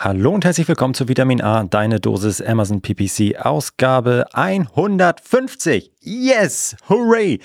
[0.00, 5.90] Hallo und herzlich willkommen zu Vitamin A, deine Dosis Amazon PPC, Ausgabe 150.
[5.98, 6.76] Yes!
[6.88, 7.40] Hooray!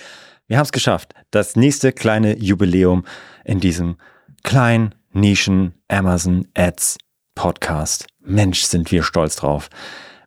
[0.46, 1.16] Wir haben es geschafft.
[1.31, 3.05] Das nächste kleine Jubiläum
[3.44, 3.97] in diesem
[4.44, 7.00] kleinen Nischen Amazon Ads
[7.34, 8.05] Podcast.
[8.20, 9.72] Mensch, sind wir stolz drauf.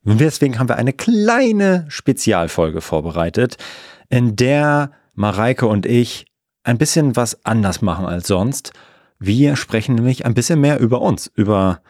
[0.03, 3.57] Und deswegen haben wir eine kleine Spezialfolge vorbereitet,
[4.09, 6.27] in der Mareike und ich
[6.65, 8.73] ein bisschen was anders machen als sonst.
[9.21, 11.83] Wir sprechen nämlich ein bisschen mehr über uns, über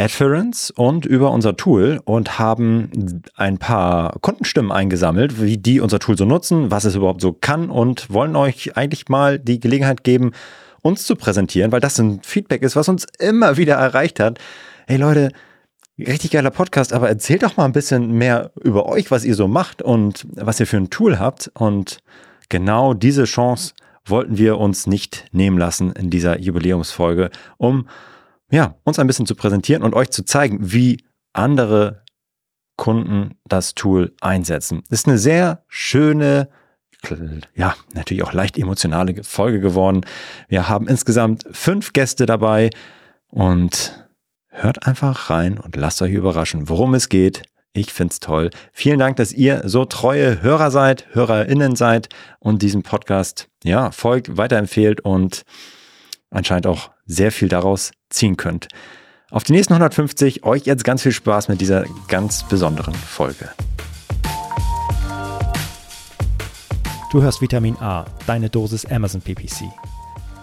[0.00, 6.16] Adference und über unser Tool und haben ein paar Kundenstimmen eingesammelt, wie die unser Tool
[6.16, 10.32] so nutzen, was es überhaupt so kann und wollen euch eigentlich mal die Gelegenheit geben,
[10.82, 14.38] uns zu präsentieren, weil das ein Feedback ist, was uns immer wieder erreicht hat.
[14.86, 15.32] Hey Leute,
[15.98, 19.48] richtig geiler Podcast, aber erzählt doch mal ein bisschen mehr über euch, was ihr so
[19.48, 21.50] macht und was ihr für ein Tool habt.
[21.54, 21.98] Und
[22.48, 23.74] genau diese Chance
[24.06, 27.86] wollten wir uns nicht nehmen lassen in dieser Jubiläumsfolge, um
[28.50, 32.02] ja, uns ein bisschen zu präsentieren und euch zu zeigen, wie andere
[32.76, 34.82] Kunden das Tool einsetzen.
[34.88, 36.48] Ist eine sehr schöne,
[37.54, 40.02] ja, natürlich auch leicht emotionale Folge geworden.
[40.48, 42.70] Wir haben insgesamt fünf Gäste dabei
[43.28, 44.06] und
[44.48, 47.42] hört einfach rein und lasst euch überraschen, worum es geht.
[47.72, 48.50] Ich find's toll.
[48.72, 52.08] Vielen Dank, dass ihr so treue Hörer seid, HörerInnen seid
[52.40, 55.44] und diesem Podcast, ja, folgt, weiterempfehlt und
[56.30, 58.68] anscheinend auch sehr viel daraus ziehen könnt.
[59.30, 63.48] Auf die nächsten 150 euch jetzt ganz viel Spaß mit dieser ganz besonderen Folge.
[67.12, 69.64] Du hörst Vitamin A, deine Dosis Amazon PPC.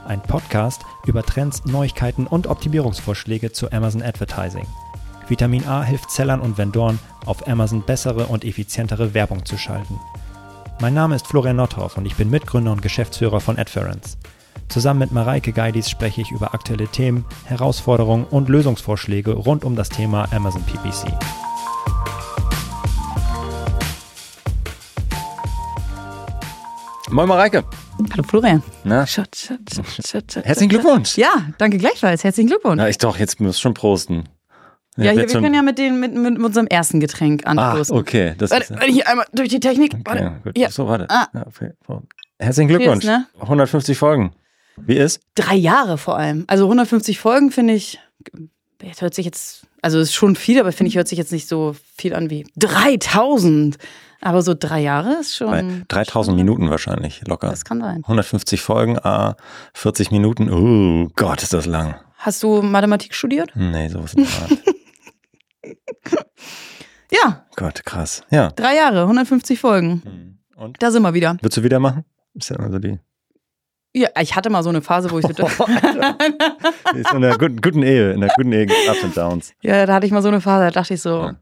[0.06, 4.66] Ein Podcast über Trends, Neuigkeiten und Optimierungsvorschläge zu Amazon Advertising.
[5.28, 10.00] Vitamin A hilft Sellern und Vendoren, auf Amazon bessere und effizientere Werbung zu schalten.
[10.80, 14.18] Mein Name ist Florian Nothoff und ich bin Mitgründer und Geschäftsführer von Adference.
[14.70, 19.90] Zusammen mit Mareike Geidis spreche ich über aktuelle Themen, Herausforderungen und Lösungsvorschläge rund um das
[19.90, 21.14] Thema Amazon PPC.
[27.10, 27.64] Moin Mareike.
[28.12, 28.62] Hallo Florian.
[28.84, 29.06] Na?
[29.08, 31.18] Shot, shot, shot, shot, Herzlichen Glückwunsch.
[31.18, 32.24] Ja, danke gleichfalls.
[32.24, 32.78] Herzlichen Glückwunsch.
[32.78, 34.26] Na, ich doch, jetzt muss schon prosten.
[34.98, 37.96] Ja, hier, wir können ja mit, den, mit, mit unserem ersten Getränk Ah, anstoßen.
[37.98, 38.34] okay.
[38.38, 39.94] Das Warte, ist, warte, hier einmal durch die Technik.
[39.94, 40.60] okay, Warte.
[40.60, 40.70] ja.
[40.70, 41.06] So, warte.
[41.10, 41.28] Ah.
[41.34, 41.72] Ja, okay.
[42.40, 43.06] Herzlichen Glückwunsch.
[43.06, 43.42] Cheers, ne?
[43.42, 44.32] 150 Folgen.
[44.78, 45.20] Wie ist?
[45.36, 46.46] Drei Jahre vor allem.
[46.48, 48.00] Also 150 Folgen finde ich,
[49.00, 51.76] hört sich jetzt, also ist schon viel, aber finde ich, hört sich jetzt nicht so
[51.96, 53.78] viel an wie 3000.
[54.20, 55.52] Aber so drei Jahre ist schon.
[55.52, 57.50] Bei 3000 Minuten wahrscheinlich, locker.
[57.50, 57.98] Das kann sein.
[58.04, 59.36] 150 Folgen, ah,
[59.74, 60.52] 40 Minuten.
[60.52, 61.96] Oh Gott, ist das lang.
[62.18, 63.52] Hast du Mathematik studiert?
[63.56, 64.52] Nee, sowas in der Art.
[67.10, 68.24] Ja, Gott, krass.
[68.32, 68.50] Ja.
[68.52, 70.40] drei Jahre, 150 Folgen.
[70.56, 70.82] Und?
[70.82, 71.38] Da sind wir wieder.
[71.40, 72.04] Würdest du wieder machen?
[72.34, 73.00] Ist ja also die.
[73.96, 75.34] Ja, ich hatte mal so eine Phase, wo ich so.
[76.96, 78.12] Ist in einer guten, guten Ehe.
[78.12, 79.54] In der guten Ehe Ups und Downs.
[79.62, 81.36] Ja, da hatte ich mal so eine Phase, da dachte ich so, Ja.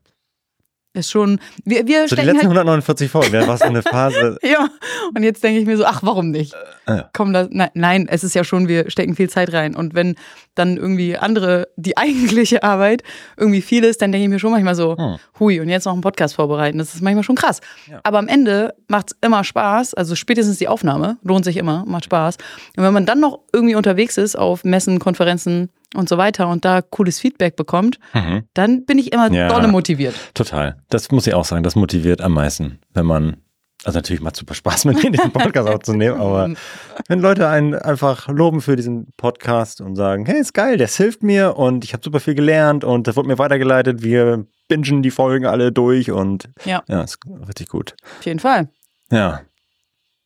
[0.95, 3.81] Ist schon, wir, wir So die letzten halt, 149 Folgen, da war es so eine
[3.81, 4.37] Phase.
[4.43, 4.67] ja,
[5.15, 6.53] und jetzt denke ich mir so, ach, warum nicht?
[6.87, 7.09] Äh, ja.
[7.13, 10.15] Komm, da, nein, nein, es ist ja schon, wir stecken viel Zeit rein und wenn
[10.55, 13.03] dann irgendwie andere, die eigentliche Arbeit
[13.37, 15.17] irgendwie viel ist, dann denke ich mir schon manchmal so, Hm.
[15.39, 17.59] hui, und jetzt noch einen Podcast vorbereiten, das ist manchmal schon krass.
[17.89, 17.99] Ja.
[18.03, 22.05] Aber am Ende macht es immer Spaß, also spätestens die Aufnahme, lohnt sich immer, macht
[22.05, 22.37] Spaß.
[22.77, 26.65] Und wenn man dann noch irgendwie unterwegs ist auf Messen, Konferenzen und so weiter und
[26.65, 28.43] da cooles Feedback bekommt, Mhm.
[28.53, 29.47] dann bin ich immer Ja.
[29.49, 30.15] dolle motiviert.
[30.33, 30.77] Total.
[30.89, 31.63] Das muss ich auch sagen.
[31.63, 33.37] Das motiviert am meisten, wenn man.
[33.83, 36.49] Also natürlich macht super Spaß, mit mir diesen Podcast aufzunehmen, aber
[37.07, 41.21] wenn Leute einen einfach loben für diesen Podcast und sagen, hey, ist geil, das hilft
[41.21, 45.11] mir und ich habe super viel gelernt und das wurde mir weitergeleitet, wir bingen die
[45.11, 46.81] Folgen alle durch und Ja.
[46.87, 47.95] ja, ist richtig gut.
[48.19, 48.69] Auf jeden Fall.
[49.11, 49.41] Ja.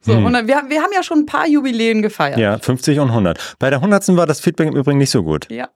[0.02, 0.26] So, Hm.
[0.26, 2.38] und dann- wir, haben- wir haben ja schon ein paar Jubiläen gefeiert.
[2.40, 3.56] Ja, 50 und 100.
[3.60, 4.16] Bei der 100.
[4.18, 5.48] war das Feedback im Übrigen nicht so gut.
[5.52, 5.70] Ja.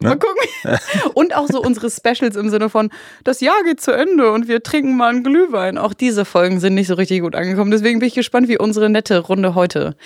[0.00, 0.10] Ne?
[0.10, 0.42] Mal gucken.
[1.14, 2.90] Und auch so unsere Specials im Sinne von,
[3.24, 5.78] das Jahr geht zu Ende und wir trinken mal einen Glühwein.
[5.78, 7.70] Auch diese Folgen sind nicht so richtig gut angekommen.
[7.70, 9.96] Deswegen bin ich gespannt, wie unsere nette Runde heute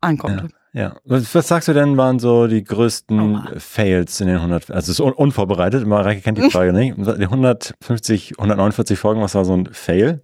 [0.00, 0.50] ankommt.
[0.72, 0.94] Ja.
[1.04, 3.48] Was, was sagst du denn, waren so die größten Aua.
[3.58, 6.96] Fails in den 100, also es ist un unvorbereitet, Mareike kennt die Frage nicht.
[6.98, 10.22] Die 150, 149 Folgen, was war so ein Fail?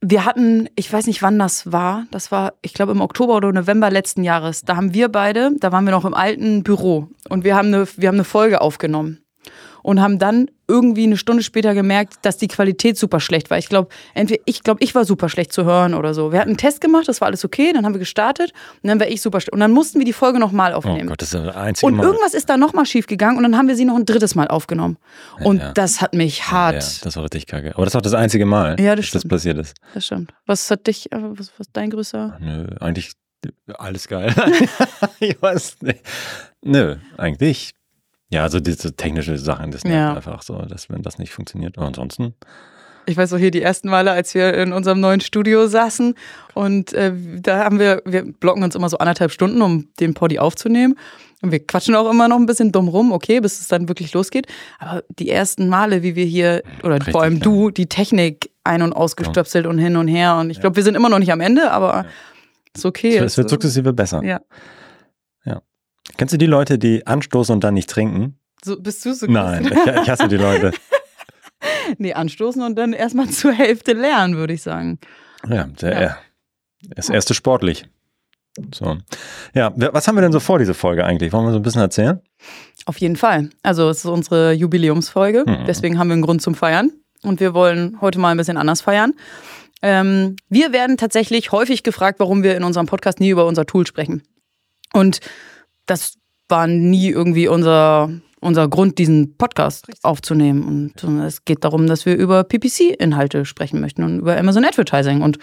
[0.00, 2.06] Wir hatten, ich weiß nicht, wann das war.
[2.12, 4.62] Das war, ich glaube, im Oktober oder November letzten Jahres.
[4.62, 7.88] Da haben wir beide, da waren wir noch im alten Büro und wir haben eine,
[7.96, 9.24] wir haben eine Folge aufgenommen
[9.82, 13.58] und haben dann irgendwie eine Stunde später gemerkt, dass die Qualität super schlecht war.
[13.58, 16.30] Ich glaube, entweder ich glaube, ich war super schlecht zu hören oder so.
[16.32, 19.00] Wir hatten einen Test gemacht, das war alles okay, dann haben wir gestartet und dann
[19.00, 21.08] war ich super schlecht und dann mussten wir die Folge nochmal Oh aufnehmen.
[21.08, 22.04] Gott, das ist das einzige und Mal.
[22.04, 24.48] irgendwas ist da nochmal schief gegangen und dann haben wir sie noch ein drittes Mal
[24.48, 24.98] aufgenommen.
[25.42, 25.72] Und ja.
[25.72, 27.04] das hat mich ja, hart.
[27.04, 27.74] das war richtig kacke.
[27.74, 29.74] Aber das auch das einzige Mal, Ja, das dass das passiert ist.
[29.94, 30.32] Das stimmt.
[30.46, 32.36] Was hat dich, äh, was, was dein größter?
[32.40, 33.12] Nö, eigentlich
[33.78, 34.34] alles geil.
[35.20, 36.00] ich weiß nicht.
[36.62, 37.74] Nö, eigentlich
[38.30, 40.14] Ja, also diese technische Sachen, das nervt Ja.
[40.16, 41.78] einfach so, dass wenn das nicht funktioniert.
[41.78, 42.34] Aber ansonsten,
[43.06, 46.14] Ich weiß auch hier die ersten Male, als wir in unserem neuen Studio saßen
[46.52, 47.10] und äh,
[47.40, 50.94] da haben wir, wir blocken uns immer so anderthalb Stunden, um den Poddy aufzunehmen.
[51.40, 54.12] Und wir quatschen auch immer noch ein bisschen dumm rum, okay, bis es dann wirklich
[54.12, 54.46] losgeht.
[54.78, 57.40] Aber die ersten Male, wie wir hier, oder Richtig, vor allem ja.
[57.44, 60.36] du, die Technik ein- und ausgestöpselt und hin und her.
[60.36, 62.04] Und ich glaube, wir sind immer noch nicht am Ende, aber
[62.76, 63.16] ist okay.
[63.18, 64.22] es, wird Ist- sukzessive besser.
[64.22, 64.40] Ja.
[66.16, 68.38] Kennst du die Leute, die anstoßen und dann nicht trinken?
[68.64, 70.72] So, bist du so Nein, ich, ich hasse die Leute.
[71.98, 74.98] Nee, anstoßen und dann erstmal zur Hälfte lernen, würde ich sagen.
[75.48, 76.18] Ja, der, Ja.
[76.94, 77.86] das erste sportlich.
[78.72, 78.98] So.
[79.54, 81.32] Ja, was haben wir denn so vor, diese Folge eigentlich?
[81.32, 82.20] Wollen wir so ein bisschen erzählen?
[82.86, 83.50] Auf jeden Fall.
[83.62, 85.64] Also es ist unsere Jubiläumsfolge, Mhm.
[85.66, 88.82] deswegen haben wir einen Grund zum Feiern und wir wollen heute mal ein bisschen anders
[88.82, 89.14] feiern.
[89.82, 93.86] Ähm, wir werden tatsächlich häufig gefragt, warum wir in unserem Podcast nie über unser Tool
[93.86, 94.22] sprechen.
[94.92, 95.20] Und
[95.88, 96.14] das
[96.48, 100.94] war nie irgendwie unser, unser Grund, diesen Podcast aufzunehmen.
[101.02, 105.22] Und es geht darum, dass wir über PPC-Inhalte sprechen möchten und über Amazon Advertising.
[105.22, 105.38] Und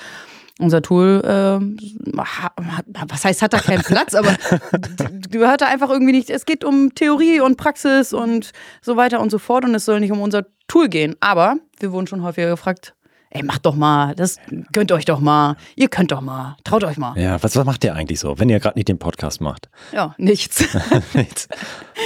[0.60, 2.16] unser Tool, äh,
[3.08, 4.36] was heißt, hat da keinen Platz, aber
[5.30, 6.30] gehört da einfach irgendwie nicht.
[6.30, 8.52] Es geht um Theorie und Praxis und
[8.82, 11.16] so weiter und so fort und es soll nicht um unser Tool gehen.
[11.20, 12.95] Aber wir wurden schon häufiger gefragt,
[13.36, 14.38] ey, macht doch mal, das
[14.72, 17.18] gönnt euch doch mal, ihr könnt doch mal, traut euch mal.
[17.20, 19.70] Ja, was, was macht ihr eigentlich so, wenn ihr gerade nicht den Podcast macht?
[19.92, 20.64] Ja, nichts.
[21.14, 21.48] Nichts.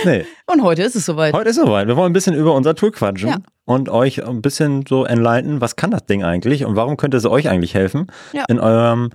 [0.05, 1.33] nee, Und heute ist es soweit.
[1.33, 1.87] heute ist soweit.
[1.87, 3.37] Wir wollen ein bisschen über unser Tool quatschen Ja.
[3.65, 7.25] und euch ein bisschen so enlighten, was kann das Ding eigentlich und warum könnte es
[7.25, 8.45] euch eigentlich helfen Ja.
[8.47, 9.09] in eurem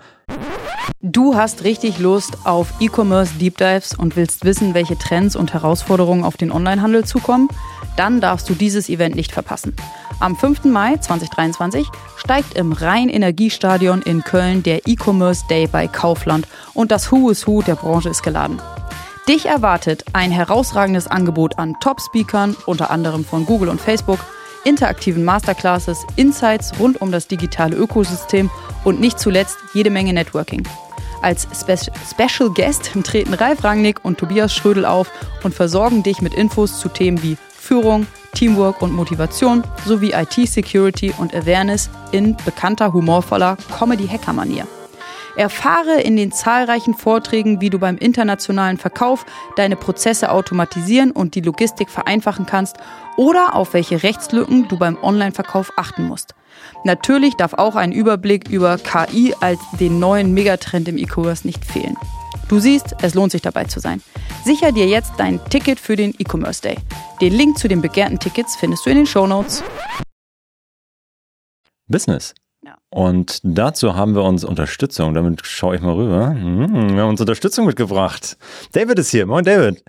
[1.00, 6.25] Du hast richtig Lust auf E-Commerce Deep Dives und willst wissen, welche Trends und Herausforderungen
[6.25, 7.49] auf den Onlinehandel zukommen?
[7.96, 9.75] Dann darfst du dieses Event nicht verpassen.
[10.20, 10.64] Am 5.
[10.64, 17.31] Mai 2023 steigt im Rhein-Energiestadion in Köln der E-Commerce Day bei Kaufland und das Who
[17.31, 18.61] is Who der Branche ist geladen.
[19.28, 24.19] Dich erwartet ein herausragendes Angebot an Top-Speakern, unter anderem von Google und Facebook,
[24.64, 28.50] interaktiven Masterclasses, Insights rund um das digitale Ökosystem
[28.84, 30.62] und nicht zuletzt jede Menge Networking.
[31.22, 35.11] Als Spe Special Guest treten Ralf Rangnick und Tobias Schrödel auf
[35.43, 41.35] und versorgen dich mit Infos zu Themen wie Führung, Teamwork und Motivation sowie IT-Security und
[41.35, 44.67] Awareness in bekannter humorvoller Comedy-Hacker-Manier.
[45.37, 49.27] Erfahre in den zahlreichen Vorträgen, wie du beim internationalen Verkauf
[49.57, 52.77] deine Prozesse automatisieren und die Logistik vereinfachen kannst
[53.17, 56.35] oder auf welche Rechtslücken du beim Online-Verkauf achten musst.
[56.85, 61.97] Natürlich darf auch ein Überblick über KI als den neuen Megatrend im E-Commerce nicht fehlen.
[62.49, 64.03] Du siehst, es lohnt sich dabei zu sein.
[64.45, 66.77] Sicher dir jetzt dein Ticket für den E-Commerce Day.
[67.21, 69.63] Den Link zu den begehrten Tickets findest du in den Shownotes.
[71.87, 72.35] Business.
[72.65, 72.77] Ja.
[72.91, 75.15] Und dazu haben wir uns Unterstützung.
[75.15, 76.29] Damit schaue ich mal rüber.
[76.31, 78.37] Hm, wir haben uns Unterstützung mitgebracht.
[78.73, 79.27] David ist hier.
[79.27, 79.83] Moin, David.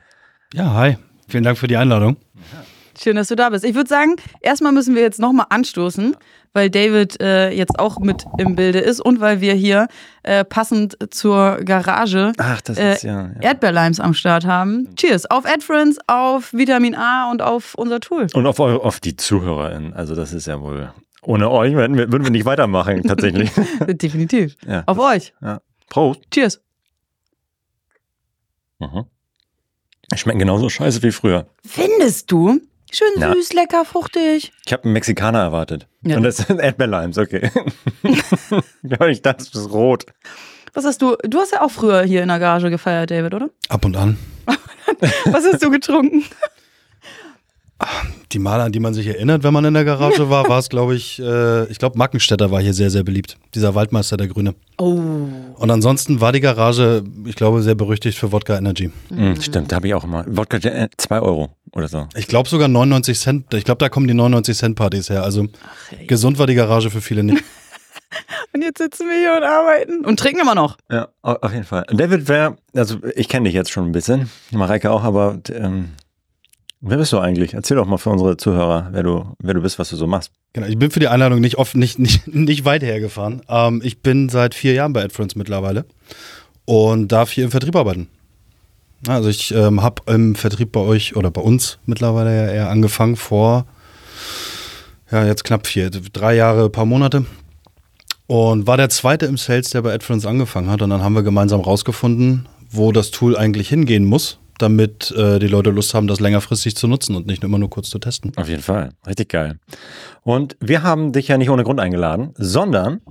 [0.54, 0.98] Ja, hi.
[1.28, 2.18] Vielen Dank für die Einladung.
[3.00, 3.64] Schön, dass du da bist.
[3.66, 6.16] Ich würde sagen, erstmal müssen wir jetzt nochmal anstoßen,
[6.54, 9.88] weil David äh, jetzt auch mit im Bilde ist und weil wir hier
[10.24, 13.32] äh, passend zur Garage Ach, das äh, ist ja.
[13.36, 13.42] ja.
[13.42, 14.96] Erdbeerlimes am Start haben.
[14.96, 18.28] Cheers auf AdFriends, auf Vitamin A und auf unser Tool.
[18.34, 19.94] Und auf, eu- auf die ZuhörerInnen.
[19.94, 20.92] Also, das ist ja wohl.
[21.22, 23.52] Ohne euch würden wir, würden wir nicht weitermachen, tatsächlich.
[23.88, 24.56] Definitiv.
[24.66, 24.84] ja.
[24.86, 25.34] Auf euch.
[25.42, 25.60] ja.
[25.90, 26.22] Prost.
[26.32, 26.62] Cheers.
[28.80, 29.06] Mhm.
[30.16, 31.48] Schmecken genauso scheiße wie früher.
[31.66, 32.60] Findest du?
[32.96, 33.34] Schön Ja.
[33.34, 34.54] süß, lecker, fruchtig.
[34.66, 35.86] Ich habe einen Mexikaner erwartet.
[36.04, 36.16] Ja.
[36.16, 37.52] Und das sind Erdbeerlimes, okay.
[38.84, 40.06] ja, ich dachte, das ist rot.
[40.74, 41.18] Was hast du?
[41.24, 43.50] Du hast ja auch früher hier in der Garage gefeiert, David, oder?
[43.68, 44.18] Ab und an.
[45.26, 46.24] Was hast du getrunken?
[48.32, 50.70] Die Male, an die man sich erinnert, wenn man in der Garage war, war es,
[50.70, 53.38] glaube ich, äh, ich glaube, Mackenstädter war hier sehr, sehr beliebt.
[53.54, 54.56] Dieser Waldmeister, der Grüne.
[54.78, 54.98] Oh.
[55.56, 58.92] Und ansonsten war die Garage, ich glaube, sehr berüchtigt für Wodka Energy.
[59.10, 59.42] Mhm.
[59.42, 60.26] Stimmt, da habe ich auch immer.
[60.28, 62.08] Wodka, 2 Euro oder so.
[62.16, 63.54] Ich glaube sogar 99 Cent.
[63.54, 65.24] Ich glaube, da kommen die 99 Cent Partys her.
[65.24, 65.48] Also
[65.98, 66.08] ey.
[66.08, 67.44] gesund war die Garage für viele nicht.
[68.54, 70.06] Und jetzt sitzen wir hier und arbeiten.
[70.06, 70.78] Und trinken immer noch.
[70.90, 71.86] Ja, au- auf jeden Fall.
[71.92, 75.90] David, wer, also ich kenne dich jetzt schon ein bisschen, Mareike auch, aber ähm,
[76.86, 77.54] wer bist du eigentlich?
[77.54, 80.32] Erzähl doch mal für unsere Zuhörer, wer du, wer du bist, was du so machst.
[80.54, 83.42] Genau, ich bin für die Einladung nicht oft, nicht, nicht, nicht weit hergefahren.
[83.50, 85.86] Ähm, ich bin seit vier Jahren bei AdFriends mittlerweile
[86.66, 88.08] und darf hier im Vertrieb arbeiten.
[89.08, 93.16] Also ich ähm, habe im Vertrieb bei euch oder bei uns mittlerweile ja eher angefangen
[93.16, 93.66] vor,
[95.12, 97.26] ja jetzt knapp vier, drei Jahre, paar Monate.
[98.28, 100.82] Und war der zweite im Sales, der bei AdFriends angefangen hat.
[100.82, 105.48] Und dann haben wir gemeinsam rausgefunden, wo das Tool eigentlich hingehen muss, damit äh, die
[105.48, 108.32] Leute Lust haben, das längerfristig zu nutzen und nicht immer nur kurz zu testen.
[108.36, 108.92] Auf jeden Fall.
[109.06, 109.60] Richtig geil.
[110.24, 113.02] Und wir haben dich ja nicht ohne Grund eingeladen, sondern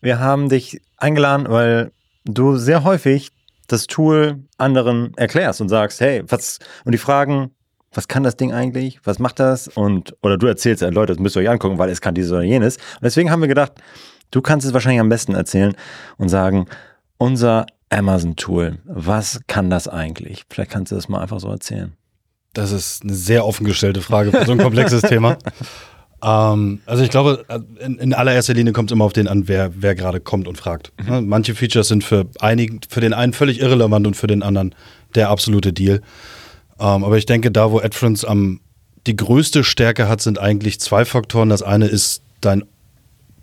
[0.00, 1.92] wir haben dich eingeladen, weil
[2.24, 3.30] du sehr häufig
[3.66, 7.50] das Tool anderen erklärst und sagst, hey, was, und die fragen,
[7.92, 9.00] was kann das Ding eigentlich?
[9.04, 9.68] Was macht das?
[9.68, 12.32] Und, oder du erzählst, äh, Leute, das müsst ihr euch angucken, weil es kann dieses
[12.32, 12.76] oder jenes.
[12.76, 13.72] Und deswegen haben wir gedacht,
[14.30, 15.74] du kannst es wahrscheinlich am besten erzählen
[16.16, 16.66] und sagen,
[17.18, 20.44] unser Amazon-Tool, was kann das eigentlich?
[20.48, 21.92] Vielleicht kannst du das mal einfach so erzählen.
[22.52, 25.38] Das ist eine sehr offen gestellte Frage für so ein komplexes Thema.
[26.22, 27.44] Ähm, also ich glaube,
[27.80, 30.58] in, in, allererster Linie kommt es immer auf den an, wer, wer gerade kommt und
[30.58, 30.92] fragt.
[31.06, 31.28] Mhm.
[31.28, 34.74] Manche Features sind für einigen, für den einen völlig irrelevant und für den anderen
[35.14, 36.00] der absolute Deal.
[36.80, 38.60] Ähm, aber ich denke, da, wo AdFriends am
[39.06, 41.48] die größte Stärke hat, sind eigentlich zwei Faktoren.
[41.48, 42.64] Das eine ist dein,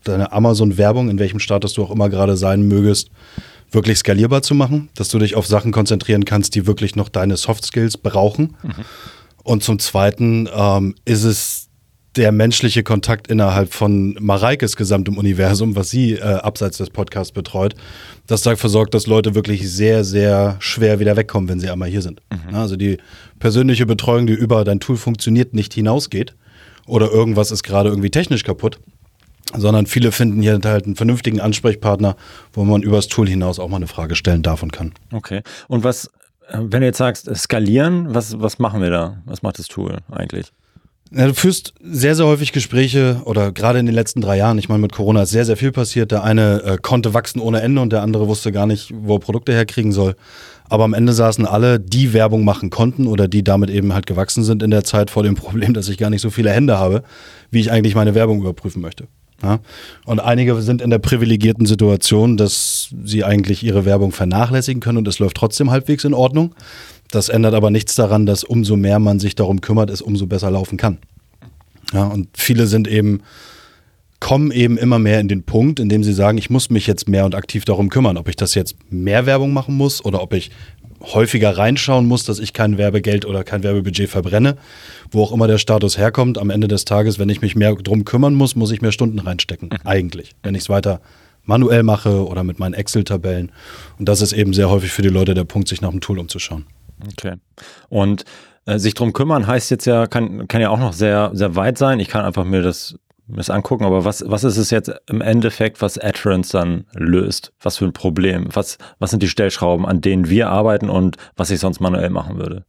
[0.04, 3.10] deine Amazon-Werbung, in welchem Status du auch immer gerade sein mögest,
[3.72, 7.38] wirklich skalierbar zu machen, dass du dich auf Sachen konzentrieren kannst, die wirklich noch deine
[7.38, 8.56] Soft Skills brauchen.
[8.64, 8.86] Mhm.
[9.44, 11.66] Und zum Zweiten ähm, ist es
[12.16, 17.76] der menschliche Kontakt innerhalb von Mareikes gesamtem Universum, was sie äh, abseits des Podcasts betreut,
[18.26, 22.02] das dafür sorgt, dass Leute wirklich sehr, sehr schwer wieder wegkommen, wenn sie einmal hier
[22.02, 22.22] sind.
[22.32, 22.56] Mhm.
[22.56, 22.98] Also die
[23.40, 26.36] persönliche Betreuung, die über dein Tool funktioniert, nicht hinausgeht
[26.86, 28.80] oder irgendwas ist gerade irgendwie technisch kaputt,
[29.58, 32.16] sondern viele finden hier halt einen vernünftigen Ansprechpartner,
[32.54, 34.94] wo man übers Tool hinaus auch mal eine Frage stellen darf und kann.
[35.12, 35.42] Okay.
[35.68, 36.08] Und was,
[36.48, 39.18] äh, wenn du jetzt sagst, skalieren, was, was machen wir da?
[39.26, 40.52] Was macht das Tool eigentlich?
[41.12, 44.70] Ja, du führst sehr, sehr häufig Gespräche oder gerade in den letzten drei Jahren, ich
[44.70, 46.12] meine, mit Corona ist sehr, sehr viel passiert.
[46.12, 49.20] Der eine äh, konnte wachsen ohne Ende und der andere wusste gar nicht, wo er
[49.20, 50.16] Produkte herkriegen soll.
[50.68, 54.44] Aber am Ende saßen alle, die Werbung machen konnten oder die damit eben halt gewachsen
[54.44, 57.04] sind in der Zeit vor dem Problem, dass ich gar nicht so viele Hände habe,
[57.52, 59.08] wie ich eigentlich meine Werbung überprüfen möchte.
[59.44, 59.60] Ja?
[60.06, 65.08] Und einige sind in der privilegierten Situation, dass sie eigentlich ihre Werbung vernachlässigen können und
[65.08, 66.56] es läuft trotzdem halbwegs in Ordnung.
[67.12, 70.52] Das ändert aber nichts daran, dass umso mehr man sich darum kümmert, es umso besser
[70.52, 70.98] laufen kann.
[71.94, 73.22] Ja, und viele sind eben,
[74.20, 77.08] kommen eben immer mehr in den Punkt, in dem sie sagen, ich muss mich jetzt
[77.08, 80.34] mehr und aktiv darum kümmern, ob ich das jetzt mehr Werbung machen muss oder ob
[80.34, 80.52] ich
[81.02, 84.58] häufiger reinschauen muss, dass ich kein Werbegeld oder kein Werbebudget verbrenne,
[85.12, 86.38] wo auch immer der Status herkommt.
[86.38, 89.20] Am Ende des Tages, wenn ich mich mehr darum kümmern muss, muss ich mehr Stunden
[89.20, 91.02] reinstecken, eigentlich, wenn ich es weiter
[91.44, 93.52] manuell mache oder mit meinen Excel-Tabellen.
[94.00, 96.20] Und das ist eben sehr häufig für die Leute der Punkt, sich nach dem Tool
[96.20, 96.66] umzuschauen.
[97.12, 97.36] Okay.
[97.90, 98.26] Und
[98.66, 101.78] äh, sich drum kümmern heißt jetzt ja, kann, kann ja auch noch sehr, sehr weit
[101.78, 102.00] sein.
[102.00, 105.82] Ich kann einfach mir das, das angucken, aber was, was ist es jetzt im Endeffekt,
[105.82, 107.54] was Adference dann löst?
[107.60, 108.50] Was für ein Problem?
[108.54, 112.38] Was, was sind die Stellschrauben, an denen wir arbeiten und was ich sonst manuell machen
[112.38, 112.66] würde?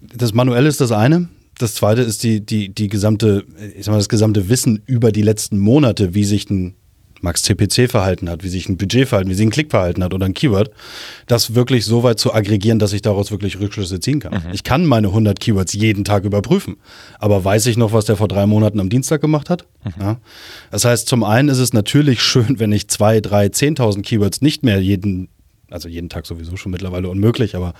[0.00, 1.28] Das manuell ist das eine.
[1.58, 5.22] Das zweite ist die, die, die gesamte, ich sag mal, das gesamte Wissen über die
[5.22, 6.76] letzten Monate, wie sich ein
[7.20, 10.14] Max CPC verhalten hat, wie sich ein Budget verhalten, wie sich ein Klick verhalten hat
[10.14, 10.70] oder ein Keyword,
[11.26, 14.34] das wirklich so weit zu aggregieren, dass ich daraus wirklich Rückschlüsse ziehen kann.
[14.34, 14.52] Mhm.
[14.52, 16.76] Ich kann meine 100 Keywords jeden Tag überprüfen,
[17.18, 19.66] aber weiß ich noch, was der vor drei Monaten am Dienstag gemacht hat?
[19.84, 19.92] Mhm.
[20.00, 20.16] Ja.
[20.70, 24.62] Das heißt, zum einen ist es natürlich schön, wenn ich zwei, drei, 10.000 Keywords nicht
[24.62, 25.28] mehr jeden,
[25.70, 27.74] also jeden Tag sowieso schon mittlerweile unmöglich, aber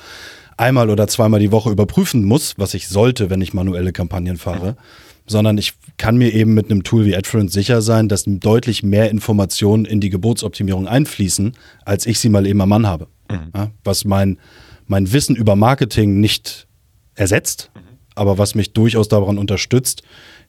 [0.56, 4.72] einmal oder zweimal die Woche überprüfen muss, was ich sollte, wenn ich manuelle Kampagnen fahre.
[4.72, 4.76] Mhm
[5.28, 9.10] sondern ich kann mir eben mit einem Tool wie AdFluence sicher sein, dass deutlich mehr
[9.10, 11.52] Informationen in die Gebotsoptimierung einfließen,
[11.84, 13.08] als ich sie mal eben am Mann habe.
[13.30, 13.50] Mhm.
[13.54, 14.38] Ja, was mein,
[14.86, 16.66] mein Wissen über Marketing nicht
[17.14, 17.80] ersetzt, mhm.
[18.14, 20.02] aber was mich durchaus daran unterstützt,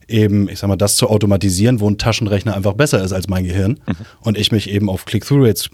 [0.08, 3.44] eben, ich sag mal, das zu automatisieren, wo ein Taschenrechner einfach besser ist als mein
[3.44, 3.94] Gehirn mhm.
[4.22, 5.70] und ich mich eben auf Click-Through-Rates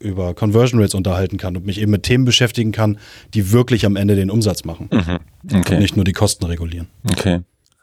[0.00, 2.98] über Conversion Rates unterhalten kann und mich eben mit Themen beschäftigen kann,
[3.34, 4.88] die wirklich am Ende den Umsatz machen.
[4.90, 5.58] Mhm.
[5.58, 5.74] Okay.
[5.74, 6.88] Und nicht nur die Kosten regulieren.
[7.10, 7.40] Okay.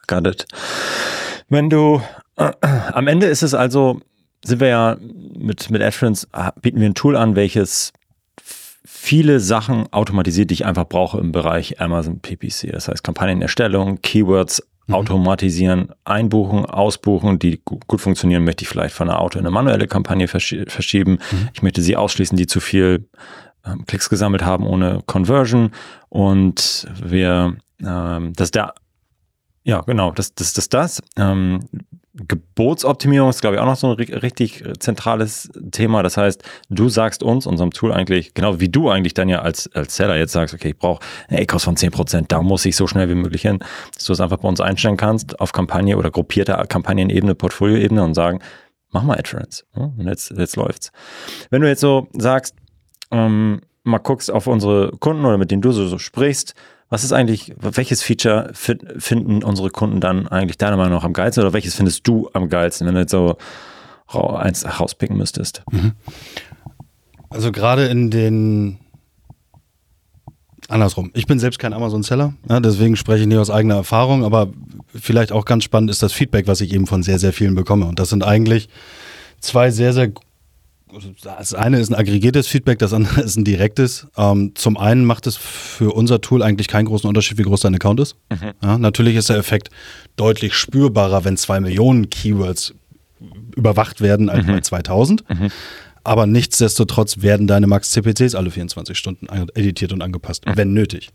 [0.07, 0.45] Got it.
[1.49, 2.01] Wenn du,
[2.37, 2.51] äh,
[2.93, 3.99] am Ende ist es also,
[4.43, 4.97] sind wir ja
[5.37, 7.93] mit, mit AdFriends, ah, bieten wir ein Tool an, welches
[8.83, 12.71] viele Sachen automatisiert, die ich einfach brauche im Bereich Amazon PPC.
[12.71, 14.95] Das heißt Kampagnenerstellung, Keywords mhm.
[14.95, 19.87] automatisieren, einbuchen, ausbuchen, die gut funktionieren, möchte ich vielleicht von einer Auto in eine manuelle
[19.87, 21.19] Kampagne verschieben.
[21.31, 21.49] Mhm.
[21.53, 23.09] Ich möchte sie ausschließen, die zu viel
[23.65, 25.71] ähm, Klicks gesammelt haben ohne Conversion.
[26.09, 28.73] Und wir, ähm, das ist der
[29.67, 31.03] ja, genau, das das, das, das.
[31.17, 31.59] Ähm,
[32.13, 36.01] Gebotsoptimierung ist, glaube ich, auch noch so ein richtig zentrales Thema.
[36.03, 39.69] Das heißt, du sagst uns, unserem Tool eigentlich, genau wie du eigentlich dann ja als,
[39.75, 42.87] als Seller jetzt sagst, okay, ich brauche eine ACOS von 10%, da muss ich so
[42.87, 43.59] schnell wie möglich hin,
[43.93, 48.13] dass du es einfach bei uns einstellen kannst auf Kampagne oder gruppierter Kampagnenebene, Portfolioebene und
[48.13, 48.39] sagen,
[48.91, 49.65] mach mal AdFriends.
[49.73, 50.93] Und jetzt, jetzt läuft's.
[51.49, 52.55] Wenn du jetzt so sagst,
[53.11, 56.55] ähm, mal guckst auf unsere Kunden oder mit denen du so, so sprichst,
[56.89, 61.43] was ist eigentlich, welches Feature finden unsere Kunden dann eigentlich deiner Meinung nach am geilsten
[61.43, 63.37] oder welches findest du am geilsten, wenn du jetzt so
[64.07, 65.63] eins rauspicken müsstest?
[65.69, 65.93] Mhm.
[67.29, 68.79] Also gerade in den
[70.69, 71.11] Andersrum.
[71.13, 74.49] Ich bin selbst kein Amazon-Seller, ja, deswegen spreche ich nicht aus eigener Erfahrung, aber
[74.93, 77.85] vielleicht auch ganz spannend ist das Feedback, was ich eben von sehr, sehr vielen bekomme.
[77.85, 78.69] Und das sind eigentlich
[79.39, 80.11] zwei sehr, sehr
[81.23, 84.07] das eine ist ein aggregiertes Feedback, das andere ist ein direktes.
[84.17, 87.75] Ähm, zum einen macht es für unser Tool eigentlich keinen großen Unterschied, wie groß dein
[87.75, 88.15] Account ist.
[88.29, 88.53] Mhm.
[88.63, 89.69] Ja, natürlich ist der Effekt
[90.15, 92.73] deutlich spürbarer, wenn zwei Millionen Keywords
[93.55, 94.53] überwacht werden als mhm.
[94.53, 95.29] bei 2000.
[95.29, 95.49] Mhm.
[96.03, 100.55] Aber nichtsdestotrotz werden deine Max-CPCs alle 24 Stunden editiert und angepasst, mhm.
[100.55, 101.09] wenn nötig.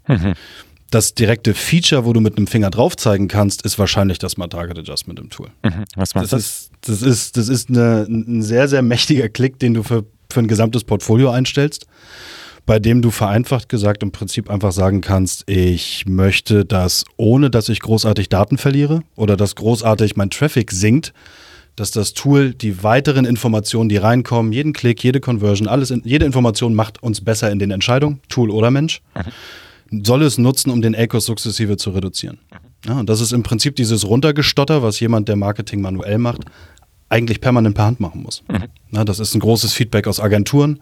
[0.93, 4.53] Das direkte Feature, wo du mit einem Finger drauf zeigen kannst, ist wahrscheinlich das Smart
[4.53, 5.49] Target Adjustment im Tool.
[5.63, 5.85] Mhm.
[5.97, 6.31] Was macht das?
[6.31, 10.05] Das ist, das ist, das ist eine, ein sehr, sehr mächtiger Klick, den du für,
[10.31, 11.87] für ein gesamtes Portfolio einstellst,
[12.67, 17.71] bei dem du vereinfacht gesagt im Prinzip einfach sagen kannst, ich möchte das, ohne dass
[17.71, 21.15] ich großartig Daten verliere oder dass großartig mein Traffic sinkt,
[21.75, 26.27] dass das Tool die weiteren Informationen, die reinkommen, jeden Klick, jede Conversion, alles, in, jede
[26.27, 29.33] Information macht uns besser in den Entscheidungen, Tool oder Mensch, mhm.
[30.05, 32.39] Soll es nutzen, um den ACOS sukzessive zu reduzieren.
[32.51, 32.73] Mhm.
[32.85, 36.43] Ja, und das ist im Prinzip dieses Runtergestotter, was jemand, der Marketing manuell macht,
[37.13, 38.43] eigentlich permanent per Hand machen muss.
[38.49, 38.65] Mhm.
[38.91, 40.81] Na, das ist ein großes Feedback aus Agenturen.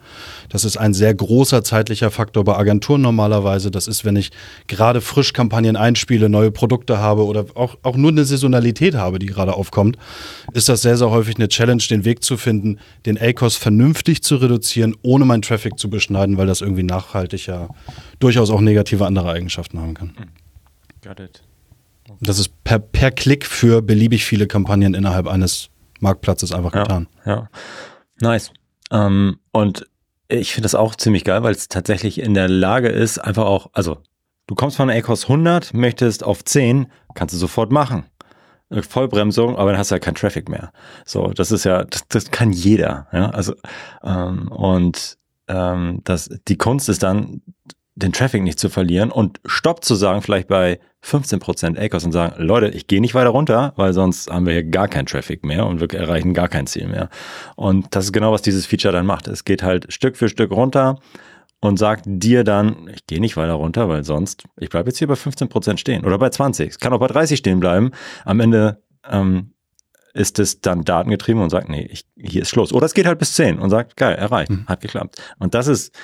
[0.49, 3.73] Das ist ein sehr großer zeitlicher Faktor bei Agenturen normalerweise.
[3.73, 4.31] Das ist, wenn ich
[4.69, 9.27] gerade frisch Kampagnen einspiele, neue Produkte habe oder auch, auch nur eine Saisonalität habe, die
[9.27, 9.99] gerade aufkommt,
[10.53, 14.37] ist das sehr, sehr häufig eine Challenge, den Weg zu finden, den ACOS vernünftig zu
[14.37, 17.69] reduzieren, ohne meinen Traffic zu beschneiden, weil das irgendwie nachhaltig ja
[18.21, 20.15] durchaus auch negative andere Eigenschaften haben kann.
[20.17, 21.09] Mhm.
[21.09, 21.43] Got it.
[22.21, 27.09] Das ist per, per Klick für beliebig viele Kampagnen innerhalb eines Marktplatzes einfach ja, getan.
[27.25, 27.49] Ja,
[28.21, 28.53] nice.
[28.91, 29.87] Ähm, und
[30.29, 33.71] ich finde das auch ziemlich geil, weil es tatsächlich in der Lage ist, einfach auch,
[33.73, 33.99] also
[34.47, 38.05] du kommst von ACOS 100, möchtest auf 10, kannst du sofort machen.
[38.89, 40.73] Vollbremsung, aber dann hast du ja keinen Traffic mehr.
[41.05, 43.09] So, das ist ja, das, das kann jeder.
[43.13, 43.55] Ja, also
[44.05, 47.43] ähm, und ähm, das, die Kunst ist dann,
[47.95, 52.43] den Traffic nicht zu verlieren und Stopp zu sagen, vielleicht bei 15% ACOS und sagen,
[52.43, 55.67] Leute, ich gehe nicht weiter runter, weil sonst haben wir hier gar keinen Traffic mehr
[55.67, 57.09] und wir erreichen gar kein Ziel mehr.
[57.57, 59.29] Und das ist genau, was dieses Feature dann macht.
[59.29, 60.99] Es geht halt Stück für Stück runter
[61.61, 65.09] und sagt dir dann, ich gehe nicht weiter runter, weil sonst, ich bleibe jetzt hier
[65.09, 66.71] bei 15% stehen oder bei 20.
[66.71, 67.91] Es kann auch bei 30 stehen bleiben.
[68.25, 69.53] Am Ende ähm,
[70.15, 72.73] ist es dann datengetrieben und sagt, nee, ich, hier ist Schluss.
[72.73, 74.67] Oder es geht halt bis 10 und sagt, geil, erreicht, mhm.
[74.67, 75.21] hat geklappt.
[75.39, 75.95] Und das ist,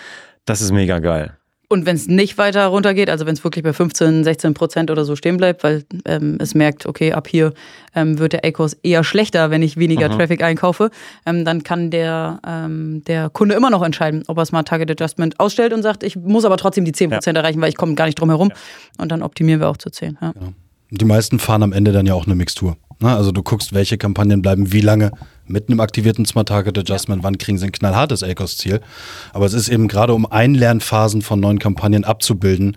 [0.45, 1.37] das ist mega geil.
[1.69, 5.05] Und wenn es nicht weiter runtergeht, also wenn es wirklich bei 15, 16 Prozent oder
[5.05, 7.55] so stehen bleibt, weil ähm, es merkt, okay, ab hier
[7.95, 10.17] ähm, wird der ACOS eher schlechter, wenn ich weniger mhm.
[10.17, 10.91] Traffic einkaufe,
[11.25, 15.41] ähm, dann kann der, ähm, der Kunde immer noch entscheiden, ob er Smart Target Adjustment
[15.41, 17.43] ausstellt und sagt, ich muss aber trotzdem die 10 Prozent ja.
[17.43, 18.51] erreichen, weil ich komme gar nicht drum herum.
[18.51, 18.57] Ja.
[19.03, 20.19] Und dann optimieren wir auch zu 10.
[20.21, 20.33] Ja.
[20.91, 22.77] Die meisten fahren am Ende dann ja auch eine Mixtur.
[23.01, 23.15] Ne?
[23.15, 25.11] Also du guckst, welche Kampagnen bleiben wie lange
[25.47, 28.81] mit einem aktivierten Smart Target Adjustment, wann kriegen sie ein knallhartes ACOS-Ziel.
[29.33, 32.77] Aber es ist eben gerade, um Einlernphasen von neuen Kampagnen abzubilden,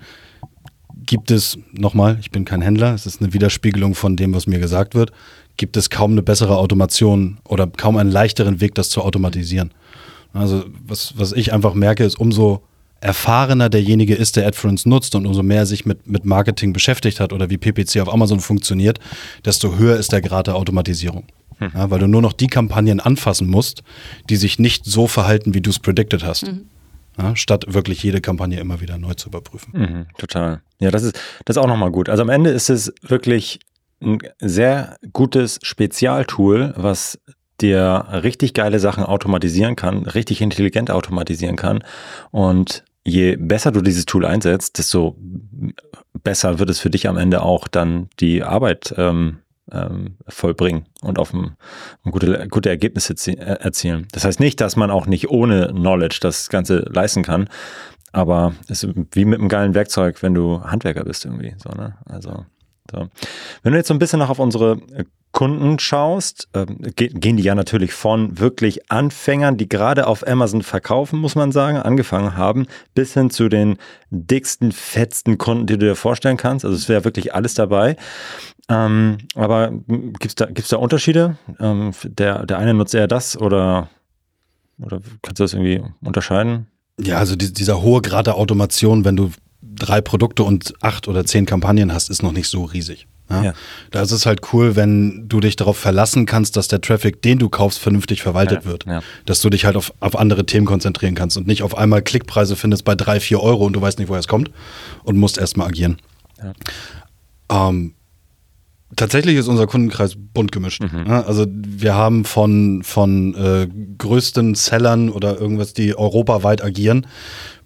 [1.05, 4.59] gibt es, nochmal, ich bin kein Händler, es ist eine Widerspiegelung von dem, was mir
[4.59, 5.11] gesagt wird,
[5.57, 9.73] gibt es kaum eine bessere Automation oder kaum einen leichteren Weg, das zu automatisieren.
[10.33, 12.61] Also was, was ich einfach merke, ist, umso
[13.01, 17.33] erfahrener derjenige ist, der AdFluence nutzt und umso mehr sich mit, mit Marketing beschäftigt hat
[17.33, 18.99] oder wie PPC auf Amazon funktioniert,
[19.45, 21.25] desto höher ist der Grad der Automatisierung.
[21.57, 21.71] Hm.
[21.73, 23.83] Ja, weil du nur noch die Kampagnen anfassen musst,
[24.29, 26.47] die sich nicht so verhalten, wie du es predicted hast.
[26.47, 26.65] Mhm.
[27.17, 29.73] Ja, statt wirklich jede Kampagne immer wieder neu zu überprüfen.
[29.73, 30.61] Mhm, total.
[30.79, 32.07] Ja, das ist, das ist auch nochmal gut.
[32.07, 33.59] Also am Ende ist es wirklich
[34.01, 37.19] ein sehr gutes Spezialtool, was
[37.59, 41.83] dir richtig geile Sachen automatisieren kann, richtig intelligent automatisieren kann.
[42.31, 45.15] Und je besser du dieses Tool einsetzt, desto
[46.13, 49.39] besser wird es für dich am Ende auch dann die Arbeit ähm,
[49.71, 51.55] ähm, vollbringen und auf ein,
[52.03, 54.07] gute, gute Ergebnisse äh, erzielen.
[54.11, 57.49] Das heißt nicht, dass man auch nicht ohne Knowledge das Ganze leisten kann,
[58.11, 61.53] aber es ist wie mit einem geilen Werkzeug, wenn du Handwerker bist irgendwie.
[61.57, 61.97] So, ne?
[62.05, 62.45] Also
[62.91, 63.07] so.
[63.61, 64.81] Wenn du jetzt so ein bisschen noch auf unsere
[65.31, 71.19] Kunden schaust, äh, gehen die ja natürlich von wirklich Anfängern, die gerade auf Amazon verkaufen,
[71.19, 72.65] muss man sagen, angefangen haben,
[72.95, 73.77] bis hin zu den
[74.09, 76.65] dicksten, fetzten Kunden, die du dir vorstellen kannst.
[76.65, 77.95] Also es wäre wirklich alles dabei.
[78.69, 81.37] Ähm, aber gibt es da, gibt's da Unterschiede?
[81.59, 83.89] Ähm, der, der eine nutzt eher das oder,
[84.81, 86.67] oder kannst du das irgendwie unterscheiden?
[86.99, 91.25] Ja, also die, dieser hohe Grad der Automation, wenn du drei Produkte und acht oder
[91.25, 93.07] zehn Kampagnen hast, ist noch nicht so riesig.
[93.29, 93.43] Ja?
[93.43, 93.53] Ja.
[93.91, 97.39] Da ist es halt cool, wenn du dich darauf verlassen kannst, dass der Traffic, den
[97.39, 98.85] du kaufst, vernünftig verwaltet ja, wird.
[99.25, 102.55] Dass du dich halt auf, auf andere Themen konzentrieren kannst und nicht auf einmal Klickpreise
[102.55, 104.51] findest bei drei, vier Euro und du weißt nicht, woher es kommt
[105.03, 105.97] und musst erstmal agieren.
[107.49, 107.93] Ähm,
[108.95, 110.81] Tatsächlich ist unser Kundenkreis bunt gemischt.
[110.81, 111.11] Mhm.
[111.11, 117.05] Also wir haben von, von äh, größten Sellern oder irgendwas, die europaweit agieren,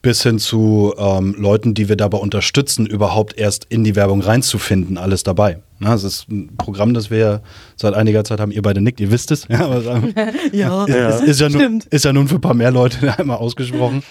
[0.04, 4.98] bis hin zu ähm, Leuten, die wir dabei unterstützen, überhaupt erst in die Werbung reinzufinden,
[4.98, 5.60] alles dabei.
[5.80, 7.42] Na, es ist ein Programm, das wir
[7.78, 8.52] seit einiger Zeit haben.
[8.52, 9.48] Ihr beide nickt, ihr wisst es.
[9.54, 10.04] Ja, aber,
[10.52, 14.04] ja, ist, ist, ja nun, ist ja nun für ein paar mehr Leute einmal ausgesprochen.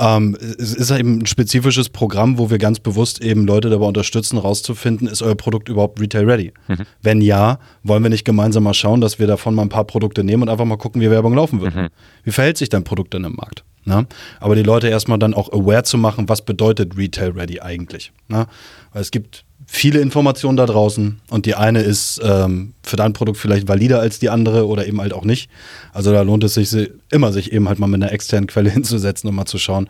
[0.00, 4.38] Ähm, es ist eben ein spezifisches Programm, wo wir ganz bewusst eben Leute dabei unterstützen,
[4.38, 6.52] rauszufinden, ist euer Produkt überhaupt retail ready?
[6.66, 6.86] Mhm.
[7.02, 10.24] Wenn ja, wollen wir nicht gemeinsam mal schauen, dass wir davon mal ein paar Produkte
[10.24, 11.74] nehmen und einfach mal gucken, wie Werbung laufen wird.
[11.74, 11.88] Mhm.
[12.24, 13.62] Wie verhält sich dein Produkt denn im Markt?
[13.86, 14.06] Ne?
[14.40, 18.12] Aber die Leute erstmal dann auch aware zu machen, was bedeutet retail ready eigentlich?
[18.28, 18.46] Ne?
[18.92, 23.38] Weil es gibt viele Informationen da draußen und die eine ist ähm, für dein Produkt
[23.38, 25.48] vielleicht valider als die andere oder eben halt auch nicht.
[25.92, 29.28] Also da lohnt es sich immer, sich eben halt mal mit einer externen Quelle hinzusetzen
[29.30, 29.88] und mal zu schauen,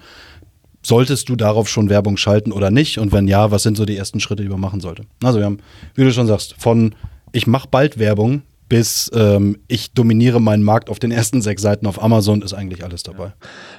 [0.83, 2.99] solltest du darauf schon Werbung schalten oder nicht?
[2.99, 5.05] Und wenn ja, was sind so die ersten Schritte, die man machen sollte?
[5.23, 5.59] Also wir haben,
[5.95, 6.95] wie du schon sagst, von
[7.33, 11.87] ich mache bald Werbung bis ähm, ich dominiere meinen Markt auf den ersten sechs Seiten
[11.87, 13.33] auf Amazon ist eigentlich alles dabei.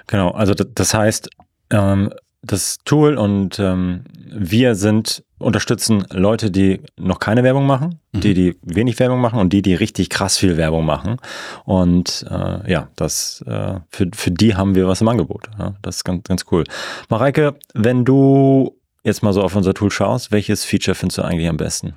[0.07, 1.29] Genau, also das heißt,
[1.71, 8.19] ähm, das Tool und ähm, wir sind unterstützen Leute, die noch keine Werbung machen, mhm.
[8.21, 11.17] die, die wenig Werbung machen und die, die richtig krass viel Werbung machen.
[11.65, 15.49] Und äh, ja, das äh, für, für die haben wir was im Angebot.
[15.59, 16.63] Ja, das ist ganz, ganz cool.
[17.09, 21.49] Mareike, wenn du jetzt mal so auf unser Tool schaust, welches Feature findest du eigentlich
[21.49, 21.93] am besten?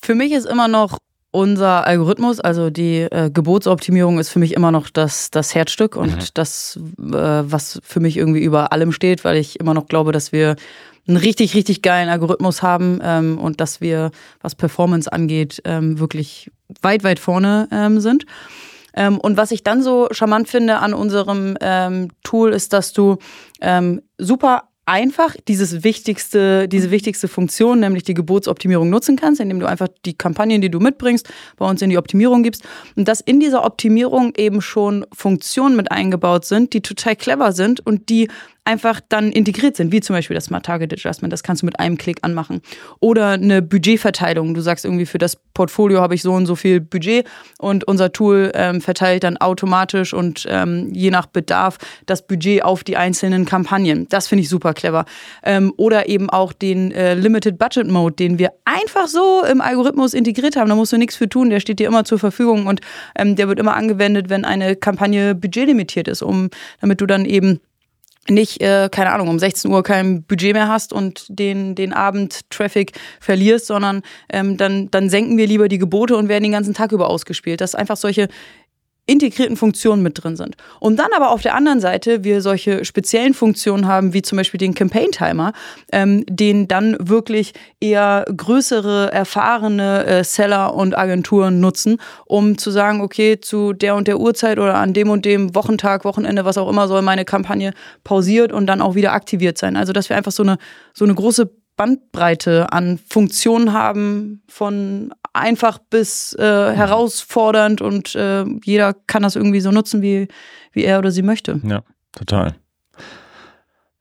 [0.00, 0.98] Für mich ist immer noch
[1.32, 6.16] unser Algorithmus, also die äh, Gebotsoptimierung, ist für mich immer noch das, das Herzstück und
[6.16, 6.28] mhm.
[6.34, 10.32] das, äh, was für mich irgendwie über allem steht, weil ich immer noch glaube, dass
[10.32, 10.56] wir
[11.06, 16.50] einen richtig, richtig geilen Algorithmus haben ähm, und dass wir, was Performance angeht, ähm, wirklich
[16.82, 18.26] weit, weit vorne ähm, sind.
[18.94, 23.18] Ähm, und was ich dann so charmant finde an unserem ähm, Tool ist, dass du
[23.60, 29.66] ähm, super einfach dieses wichtigste, diese wichtigste Funktion, nämlich die Geburtsoptimierung nutzen kannst, indem du
[29.66, 32.64] einfach die Kampagnen, die du mitbringst, bei uns in die Optimierung gibst.
[32.96, 37.84] Und dass in dieser Optimierung eben schon Funktionen mit eingebaut sind, die total clever sind
[37.86, 38.28] und die
[38.64, 41.80] einfach dann integriert sind, wie zum Beispiel das Smart Target Adjustment, das kannst du mit
[41.80, 42.60] einem Klick anmachen.
[43.00, 44.54] Oder eine Budgetverteilung.
[44.54, 47.26] Du sagst irgendwie, für das Portfolio habe ich so und so viel Budget
[47.58, 52.84] und unser Tool ähm, verteilt dann automatisch und ähm, je nach Bedarf das Budget auf
[52.84, 54.06] die einzelnen Kampagnen.
[54.08, 55.04] Das finde ich super clever.
[55.42, 60.14] Ähm, oder eben auch den äh, Limited Budget Mode, den wir einfach so im Algorithmus
[60.14, 60.68] integriert haben.
[60.68, 62.80] Da musst du nichts für tun, der steht dir immer zur Verfügung und
[63.16, 67.60] ähm, der wird immer angewendet, wenn eine Kampagne budgetlimitiert ist, um damit du dann eben
[68.28, 72.48] nicht, äh, keine Ahnung, um 16 Uhr kein Budget mehr hast und den, den Abend
[72.50, 76.74] Traffic verlierst, sondern ähm, dann, dann senken wir lieber die Gebote und werden den ganzen
[76.74, 77.60] Tag über ausgespielt.
[77.60, 78.28] Dass einfach solche
[79.10, 80.56] integrierten Funktionen mit drin sind.
[80.78, 84.58] Und dann aber auf der anderen Seite wir solche speziellen Funktionen haben, wie zum Beispiel
[84.58, 85.52] den Campaign Timer,
[85.92, 93.00] ähm, den dann wirklich eher größere, erfahrene äh, Seller und Agenturen nutzen, um zu sagen,
[93.00, 96.68] okay, zu der und der Uhrzeit oder an dem und dem Wochentag, Wochenende, was auch
[96.68, 97.72] immer, soll meine Kampagne
[98.04, 99.76] pausiert und dann auch wieder aktiviert sein.
[99.76, 100.58] Also dass wir einfach so eine,
[100.94, 108.92] so eine große Bandbreite an Funktionen haben, von einfach bis äh, herausfordernd und äh, jeder
[108.92, 110.28] kann das irgendwie so nutzen, wie,
[110.72, 111.58] wie er oder sie möchte.
[111.64, 112.56] Ja, total.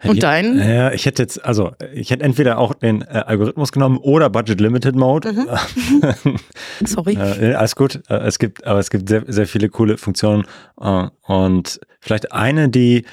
[0.03, 0.57] Und dein?
[0.59, 4.59] Ja, ich hätte jetzt, also ich hätte entweder auch den äh, Algorithmus genommen oder Budget
[4.59, 5.31] Limited Mode.
[5.31, 6.35] Mhm.
[6.85, 7.13] Sorry.
[7.13, 8.01] äh, alles gut.
[8.09, 10.43] Äh, es gibt, aber es gibt sehr, sehr viele coole Funktionen.
[10.81, 13.05] Äh, und vielleicht eine, die,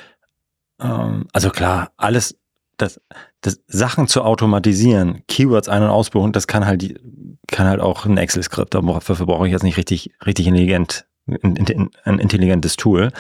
[0.81, 2.37] ähm, also klar, alles
[2.77, 3.01] das,
[3.41, 6.99] das Sachen zu automatisieren, Keywords ein- und ausbuchen, das kann halt, die,
[7.49, 8.75] kann halt auch ein Excel-Skript.
[8.75, 13.11] Dafür brauche ich jetzt nicht richtig, richtig intelligent, ein intelligentes Tool.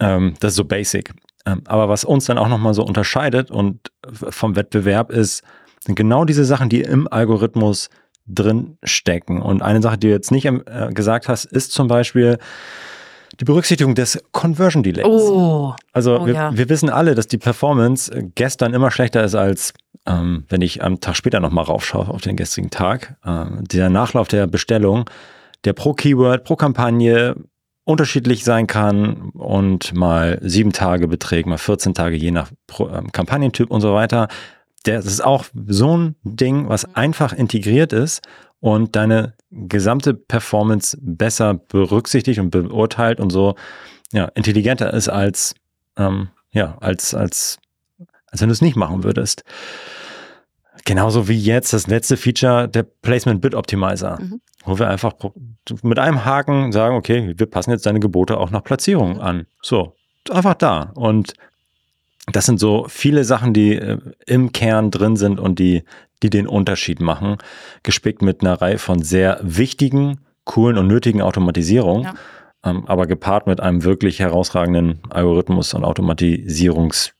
[0.00, 1.12] Ähm, das ist so basic.
[1.46, 5.42] Ähm, aber was uns dann auch nochmal so unterscheidet und vom Wettbewerb ist,
[5.80, 7.90] sind genau diese Sachen, die im Algorithmus
[8.26, 9.42] drin stecken.
[9.42, 12.38] Und eine Sache, die du jetzt nicht äh, gesagt hast, ist zum Beispiel,
[13.40, 15.06] die Berücksichtigung des Conversion Delays.
[15.06, 15.74] Oh.
[15.92, 16.56] Also oh, wir, ja.
[16.56, 19.72] wir, wissen alle, dass die Performance gestern immer schlechter ist als
[20.06, 23.16] ähm, wenn ich am Tag später nochmal raufschaue auf den gestrigen Tag.
[23.24, 25.08] Ähm, der Nachlauf der Bestellung,
[25.64, 27.36] der pro Keyword, pro Kampagne
[27.84, 33.12] unterschiedlich sein kann und mal sieben Tage beträgt, mal 14 Tage je nach pro, ähm,
[33.12, 34.28] Kampagnentyp und so weiter.
[34.84, 38.22] Das ist auch so ein Ding, was einfach integriert ist
[38.60, 43.54] und deine gesamte Performance besser berücksichtigt und beurteilt und so
[44.12, 45.54] ja, intelligenter ist als,
[45.96, 47.58] ähm, ja, als, als,
[48.30, 49.44] als wenn du es nicht machen würdest.
[50.84, 54.40] Genauso wie jetzt das letzte Feature, der Placement Bid Optimizer, mhm.
[54.64, 55.14] wo wir einfach
[55.82, 59.46] mit einem Haken sagen, okay, wir passen jetzt deine Gebote auch nach Platzierung an.
[59.62, 59.94] So,
[60.30, 60.92] einfach da.
[60.94, 61.34] Und
[62.32, 65.84] das sind so viele Sachen, die äh, im Kern drin sind und die,
[66.22, 67.36] die den Unterschied machen.
[67.82, 72.14] Gespickt mit einer Reihe von sehr wichtigen, coolen und nötigen Automatisierungen, ja.
[72.64, 77.14] ähm, aber gepaart mit einem wirklich herausragenden Algorithmus und Automatisierungsding.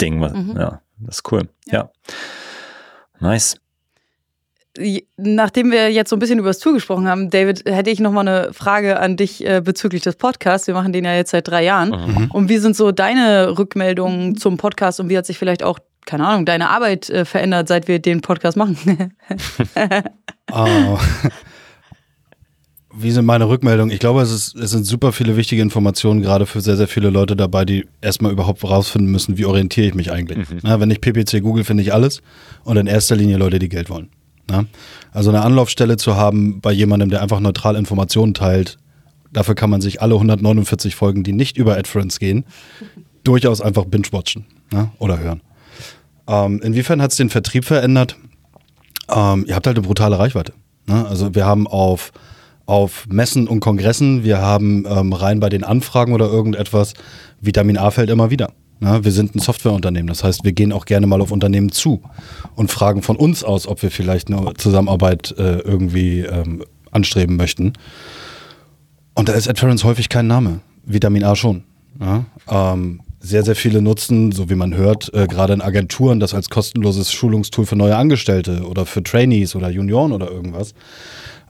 [0.00, 0.54] Mhm.
[0.56, 1.48] Ja, das ist cool.
[1.66, 1.72] Ja.
[1.72, 1.90] ja.
[3.20, 3.56] Nice.
[5.16, 8.12] Nachdem wir jetzt so ein bisschen über das Tool gesprochen haben, David, hätte ich noch
[8.12, 10.66] mal eine Frage an dich äh, bezüglich des Podcasts.
[10.66, 11.90] Wir machen den ja jetzt seit drei Jahren.
[11.90, 12.30] Mhm.
[12.30, 16.26] Und wie sind so deine Rückmeldungen zum Podcast und wie hat sich vielleicht auch keine
[16.26, 19.12] Ahnung, deine Arbeit äh, verändert, seit wir den Podcast machen?
[20.52, 20.98] oh.
[23.00, 23.92] Wie sind meine Rückmeldungen?
[23.92, 27.10] Ich glaube, es, ist, es sind super viele wichtige Informationen, gerade für sehr, sehr viele
[27.10, 30.38] Leute dabei, die erstmal überhaupt rausfinden müssen, wie orientiere ich mich eigentlich.
[30.38, 30.58] Mhm.
[30.62, 32.22] Na, wenn ich PPC google, finde ich alles
[32.64, 34.08] und in erster Linie Leute, die Geld wollen.
[34.50, 34.64] Na?
[35.12, 38.78] Also eine Anlaufstelle zu haben bei jemandem, der einfach neutral Informationen teilt,
[39.32, 42.44] dafür kann man sich alle 149 Folgen, die nicht über AdFriends gehen,
[43.24, 44.46] durchaus einfach binge-watchen
[44.98, 45.42] oder hören.
[46.26, 48.16] Ähm, inwiefern hat es den Vertrieb verändert?
[49.08, 50.52] Ähm, ihr habt halt eine brutale Reichweite.
[50.86, 51.06] Ne?
[51.06, 52.12] Also wir haben auf,
[52.66, 56.94] auf Messen und Kongressen, wir haben ähm, rein bei den Anfragen oder irgendetwas,
[57.40, 58.52] Vitamin A fällt immer wieder.
[58.80, 59.04] Ne?
[59.04, 62.02] Wir sind ein Softwareunternehmen, das heißt, wir gehen auch gerne mal auf Unternehmen zu
[62.54, 67.72] und fragen von uns aus, ob wir vielleicht eine Zusammenarbeit äh, irgendwie ähm, anstreben möchten.
[69.14, 70.60] Und da ist Adference häufig kein Name.
[70.84, 71.64] Vitamin A schon.
[72.00, 72.24] Ja?
[72.48, 76.50] Ähm, sehr, sehr viele nutzen, so wie man hört, äh, gerade in Agenturen, das als
[76.50, 80.72] kostenloses Schulungstool für neue Angestellte oder für Trainees oder Junioren oder irgendwas.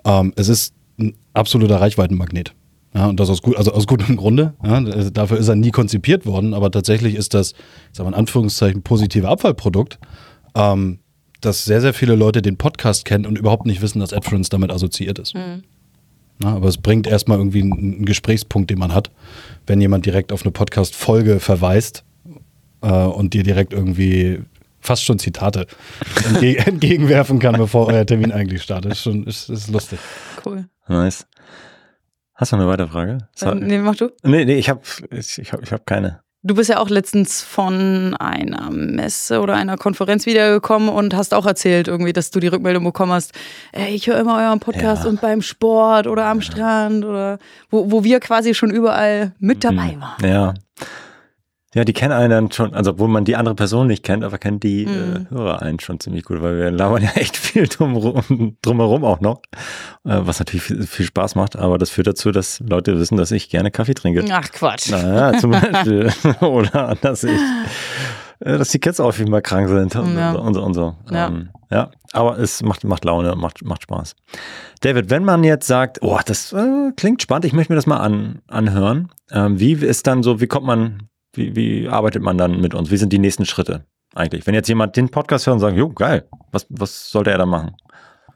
[0.05, 2.55] Ähm, es ist ein absoluter Reichweitenmagnet.
[2.99, 4.55] Ja, und das aus, gut, also aus gutem Grunde.
[4.61, 7.51] Ja, dafür ist er nie konzipiert worden, aber tatsächlich ist das,
[7.93, 10.01] sagen wir in Anführungszeichen, positive Abfallprodukt,
[10.57, 10.99] ähm,
[11.41, 14.73] dass sehr, sehr viele Leute den Podcast kennen und überhaupt nicht wissen, dass AdFriends damit
[14.73, 15.37] assoziiert ist.
[15.37, 15.63] Mhm.
[16.41, 19.13] Na, aber es bringt erstmal irgendwie einen, Gesprächspunkt, den man hat,
[19.69, 22.03] wenn jemand direkt auf eine Podcast-Folge verweist
[22.81, 24.41] äh, und dir direkt irgendwie
[24.81, 25.69] fast schon Zitate
[26.29, 28.91] entge entgegenwerfen kann, bevor euer Termin eigentlich startet.
[28.91, 30.01] Ist schon ist, ist lustig.
[30.45, 30.67] Cool.
[30.89, 31.29] Nice.
[32.39, 33.19] Hast du noch eine weitere Frage?
[33.41, 34.11] Äh, nee, mach du.
[34.23, 36.21] Nee, nee, ich habe ich hab, ich hab keine.
[36.45, 41.47] Du bist ja auch letztens von einer Messe oder einer Konferenz wiedergekommen und hast auch
[41.47, 43.33] erzählt, irgendwie, dass du die Rückmeldung bekommen hast,
[43.73, 45.11] ey, ich höre immer euren Podcast ja.
[45.11, 46.43] und beim Sport oder am ja.
[46.45, 47.39] Strand oder
[47.71, 50.01] wo, wo wir quasi schon überall mit dabei mhm.
[50.01, 50.25] waren.
[50.25, 50.55] Ja.
[51.79, 54.37] Ja, die kennen einen dann schon, also obwohl man die andere Person nicht kennt, aber
[54.37, 55.29] kennt die mhm.
[55.31, 59.21] äh, Hörer einen schon ziemlich gut, weil wir labern ja echt viel drumherum, drumherum auch
[59.21, 59.43] noch,
[60.05, 63.31] äh, was natürlich viel, viel, Spaß macht, aber das führt dazu, dass Leute wissen, dass
[63.31, 64.25] ich gerne Kaffee trinke.
[64.29, 64.91] Ach Quatsch.
[64.91, 66.11] Naja, zum Beispiel.
[66.41, 67.39] Oder dass ich,
[68.41, 70.33] äh, dass die Kids auch viel mal krank sind und, ja.
[70.33, 70.97] und so und so.
[71.13, 71.29] Ja.
[71.29, 74.17] Ähm, ja, aber es macht, macht Laune, macht, macht Spaß.
[74.81, 77.99] David, wenn man jetzt sagt, oh, das äh, klingt spannend, ich möchte mir das mal
[77.99, 82.61] an, anhören, ähm, wie ist dann so, wie kommt man wie, wie arbeitet man dann
[82.61, 82.91] mit uns?
[82.91, 84.47] Wie sind die nächsten Schritte eigentlich?
[84.47, 87.47] Wenn jetzt jemand den Podcast hört und sagt, jo, geil, was, was sollte er da
[87.47, 87.75] machen?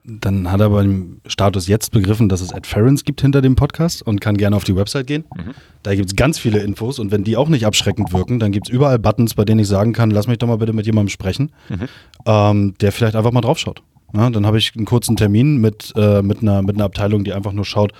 [0.04, 4.20] Dann hat er beim Status jetzt begriffen, dass es Adference gibt hinter dem Podcast und
[4.20, 5.24] kann gerne auf die Website gehen.
[5.36, 5.52] Mhm.
[5.84, 8.68] Da gibt es ganz viele Infos und wenn die auch nicht abschreckend wirken, dann gibt
[8.68, 11.10] es überall Buttons, bei denen ich sagen kann, lass mich doch mal bitte mit jemandem
[11.10, 11.88] sprechen, mhm.
[12.26, 13.82] ähm, der vielleicht einfach mal draufschaut.
[14.14, 17.32] Ja, dann habe ich einen kurzen Termin mit, äh, mit, einer, mit einer Abteilung, die
[17.32, 17.92] einfach nur schaut,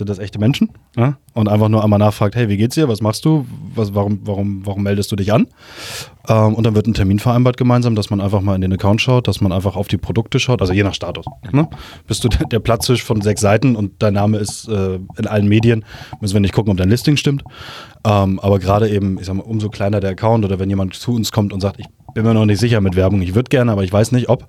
[0.00, 1.16] sind das echte Menschen ja?
[1.34, 4.66] und einfach nur einmal nachfragt, hey, wie geht's dir, was machst du, was, warum, warum,
[4.66, 5.46] warum meldest du dich an?
[6.26, 9.00] Ähm, und dann wird ein Termin vereinbart gemeinsam, dass man einfach mal in den Account
[9.00, 11.26] schaut, dass man einfach auf die Produkte schaut, also je nach Status.
[11.52, 11.68] Ne?
[12.06, 15.46] Bist du der, der Platztisch von sechs Seiten und dein Name ist äh, in allen
[15.46, 15.84] Medien,
[16.20, 17.44] müssen wir nicht gucken, ob dein Listing stimmt.
[18.04, 21.14] Ähm, aber gerade eben, ich sag mal, umso kleiner der Account oder wenn jemand zu
[21.14, 23.70] uns kommt und sagt, ich bin mir noch nicht sicher mit Werbung, ich würde gerne,
[23.70, 24.46] aber ich weiß nicht, ob,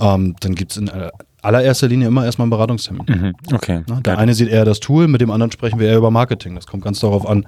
[0.00, 1.10] ähm, dann gibt es in äh,
[1.42, 3.04] allererster Linie immer erstmal einen Beratungstermin.
[3.06, 3.34] Mhm.
[3.52, 3.82] Okay.
[4.04, 6.54] Der eine sieht eher das Tool, mit dem anderen sprechen wir eher über Marketing.
[6.54, 7.44] Das kommt ganz darauf an,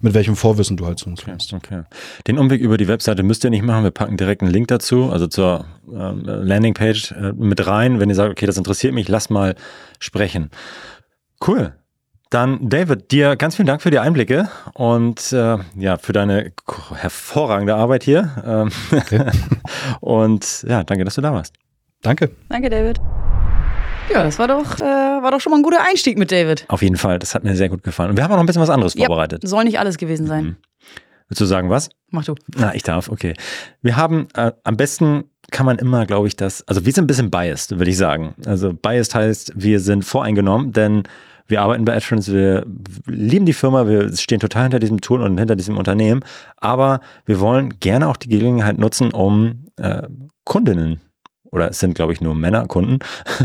[0.00, 1.30] mit welchem Vorwissen du halt zu uns okay.
[1.32, 1.52] kommst.
[1.52, 1.82] Okay.
[2.26, 3.84] Den Umweg über die Webseite müsst ihr nicht machen.
[3.84, 8.00] Wir packen direkt einen Link dazu, also zur ähm, Landingpage äh, mit rein.
[8.00, 9.56] Wenn ihr sagt, okay, das interessiert mich, lass mal
[9.98, 10.50] sprechen.
[11.46, 11.74] Cool.
[12.30, 16.52] Dann, David, dir ganz vielen Dank für die Einblicke und äh, ja, für deine
[16.94, 18.30] hervorragende Arbeit hier.
[18.46, 19.26] Ähm, okay.
[20.00, 21.54] und ja, danke, dass du da warst.
[22.00, 22.30] Danke.
[22.48, 23.00] Danke, David.
[24.10, 26.64] Ja, das war doch, äh, war doch schon mal ein guter Einstieg mit David.
[26.68, 28.10] Auf jeden Fall, das hat mir sehr gut gefallen.
[28.10, 29.46] Und wir haben auch noch ein bisschen was anderes ja, vorbereitet.
[29.46, 30.44] Soll nicht alles gewesen sein.
[30.44, 30.56] Mhm.
[31.28, 31.88] Willst du sagen was?
[32.10, 32.34] Mach du.
[32.56, 33.34] Na, ich darf, okay.
[33.80, 37.06] Wir haben äh, am besten kann man immer, glaube ich, das, also wir sind ein
[37.06, 38.34] bisschen biased, würde ich sagen.
[38.44, 41.04] Also biased heißt, wir sind voreingenommen, denn
[41.46, 42.66] wir arbeiten bei AdFriends, wir
[43.06, 46.24] lieben die Firma, wir stehen total hinter diesem Tool und hinter diesem Unternehmen,
[46.56, 50.02] aber wir wollen gerne auch die Gelegenheit nutzen, um äh,
[50.44, 51.00] Kundinnen
[51.52, 52.98] oder es sind, glaube ich, nur Männerkunden,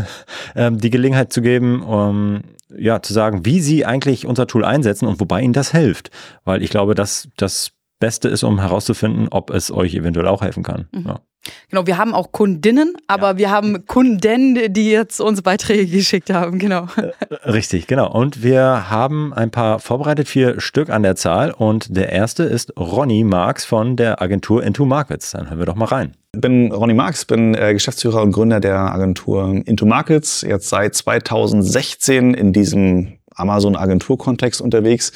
[0.56, 2.42] ähm, die Gelegenheit zu geben, um
[2.76, 6.10] ja, zu sagen, wie sie eigentlich unser Tool einsetzen und wobei ihnen das hilft.
[6.44, 10.62] Weil ich glaube, dass das Beste ist, um herauszufinden, ob es euch eventuell auch helfen
[10.62, 10.88] kann.
[10.92, 11.04] Mhm.
[11.06, 11.20] Ja.
[11.70, 13.38] Genau, wir haben auch Kundinnen, aber ja.
[13.38, 16.88] wir haben Kunden, die jetzt uns Beiträge geschickt haben, genau.
[16.96, 18.10] Äh, richtig, genau.
[18.10, 21.50] Und wir haben ein paar vorbereitet, vier Stück an der Zahl.
[21.50, 25.32] Und der erste ist Ronny Marx von der Agentur Into Markets.
[25.32, 26.14] Dann hören wir doch mal rein.
[26.34, 30.94] Ich bin Ronny Marx, bin äh, Geschäftsführer und Gründer der Agentur Into Markets, jetzt seit
[30.94, 35.12] 2016 in diesem Amazon-Agenturkontext unterwegs,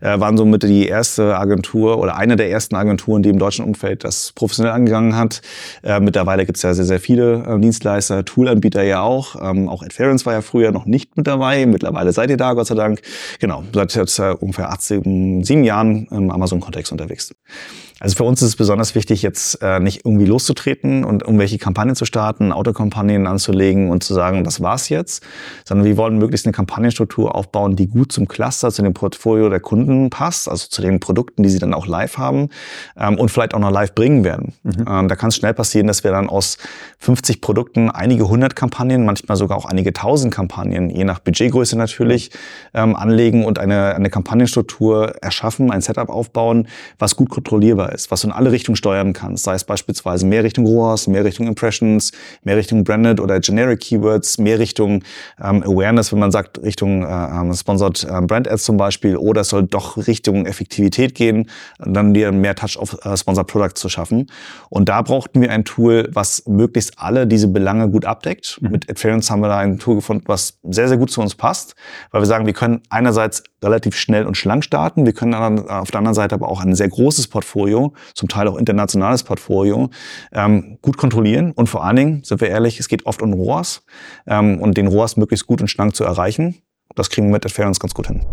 [0.00, 4.04] äh, waren somit die erste Agentur oder eine der ersten Agenturen, die im deutschen Umfeld
[4.04, 5.42] das professionell angegangen hat.
[5.82, 9.36] Äh, mittlerweile gibt es ja sehr, sehr viele äh, Dienstleister, Toolanbieter ja auch.
[9.42, 11.66] Ähm, auch Adference war ja früher noch nicht mit dabei.
[11.66, 13.00] Mittlerweile seid ihr da, Gott sei Dank.
[13.40, 17.34] Genau, seit jetzt äh, ungefähr 18, sieben Jahren im Amazon-Kontext unterwegs.
[18.00, 21.94] Also für uns ist es besonders wichtig, jetzt äh, nicht irgendwie loszutreten und irgendwelche Kampagnen
[21.94, 25.22] zu starten, Autokampagnen anzulegen und zu sagen, das war's jetzt,
[25.64, 29.60] sondern wir wollen möglichst eine Kampagnenstruktur aufbauen, die gut zum Cluster, zu dem Portfolio der
[29.60, 32.48] Kunden passt, also zu den Produkten, die sie dann auch live haben
[32.98, 34.54] ähm, und vielleicht auch noch live bringen werden.
[34.64, 34.84] Mhm.
[34.88, 36.58] Ähm, da kann es schnell passieren, dass wir dann aus
[36.98, 42.30] 50 Produkten einige hundert Kampagnen, manchmal sogar auch einige tausend Kampagnen, je nach Budgetgröße natürlich,
[42.74, 46.66] ähm, anlegen und eine, eine Kampagnenstruktur erschaffen, ein Setup aufbauen,
[46.98, 50.26] was gut kontrollierbar selber ist, was du in alle Richtungen steuern kannst, sei es beispielsweise
[50.26, 55.02] mehr Richtung ROAS, mehr Richtung Impressions, mehr Richtung Branded oder Generic Keywords, mehr Richtung
[55.42, 59.42] ähm, Awareness, wenn man sagt Richtung äh, ähm, Sponsored äh, Brand Ads zum Beispiel, oder
[59.42, 63.88] es soll doch Richtung Effektivität gehen, dann dir mehr Touch auf äh, Sponsored Products zu
[63.88, 64.30] schaffen.
[64.68, 68.58] Und da brauchten wir ein Tool, was möglichst alle diese Belange gut abdeckt.
[68.60, 68.70] Mhm.
[68.70, 71.74] Mit Adference haben wir da ein Tool gefunden, was sehr, sehr gut zu uns passt,
[72.10, 75.98] weil wir sagen, wir können einerseits relativ schnell und schlank starten, wir können auf der
[75.98, 79.90] anderen Seite aber auch ein sehr großes Portfolio zum Teil auch internationales Portfolio,
[80.32, 81.52] ähm, gut kontrollieren.
[81.52, 83.82] Und vor allen Dingen, sind wir ehrlich, es geht oft um ROAS
[84.26, 86.56] ähm, und den ROAS möglichst gut und schlank zu erreichen.
[86.94, 88.24] Das kriegen wir mit Adference ganz gut hin.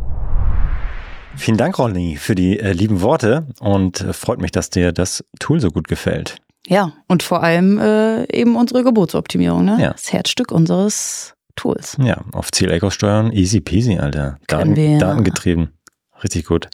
[1.37, 5.23] Vielen Dank, Ronny, für die äh, lieben Worte und äh, freut mich, dass dir das
[5.39, 6.37] Tool so gut gefällt.
[6.67, 9.77] Ja, und vor allem äh, eben unsere Geburtsoptimierung, ne?
[9.81, 9.91] Ja.
[9.93, 11.97] Das Herzstück unseres Tools.
[12.01, 14.37] Ja, auf Ziel-Ecos steuern, easy peasy, Alter.
[14.47, 15.69] Daten, wir, datengetrieben.
[16.23, 16.69] Richtig gut.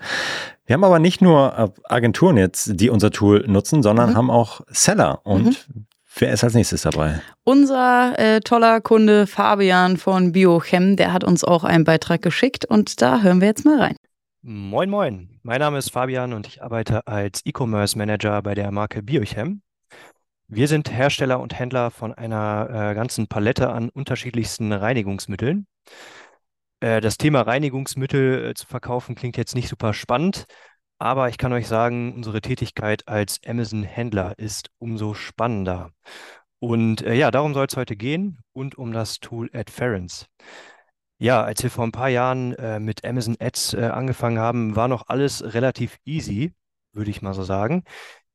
[0.66, 4.16] Wir haben aber nicht nur äh, Agenturen jetzt, die unser Tool nutzen, sondern mhm.
[4.16, 5.26] haben auch Seller.
[5.26, 5.86] Und mhm.
[6.18, 7.22] wer ist als nächstes dabei?
[7.44, 13.02] Unser äh, toller Kunde Fabian von Biochem, der hat uns auch einen Beitrag geschickt und
[13.02, 13.96] da hören wir jetzt mal rein.
[14.42, 15.30] Moin, moin.
[15.44, 19.62] Mein Name ist Fabian und ich arbeite als E-Commerce Manager bei der Marke Biochem.
[20.50, 25.68] Wir sind Hersteller und Händler von einer äh, ganzen Palette an unterschiedlichsten Reinigungsmitteln.
[26.80, 30.46] Äh, das Thema Reinigungsmittel äh, zu verkaufen klingt jetzt nicht super spannend,
[31.00, 35.92] aber ich kann euch sagen, unsere Tätigkeit als Amazon-Händler ist umso spannender.
[36.60, 40.28] Und äh, ja, darum soll es heute gehen und um das Tool Adference.
[41.20, 44.88] Ja, als wir vor ein paar Jahren äh, mit Amazon Ads äh, angefangen haben, war
[44.88, 46.54] noch alles relativ easy,
[46.94, 47.84] würde ich mal so sagen.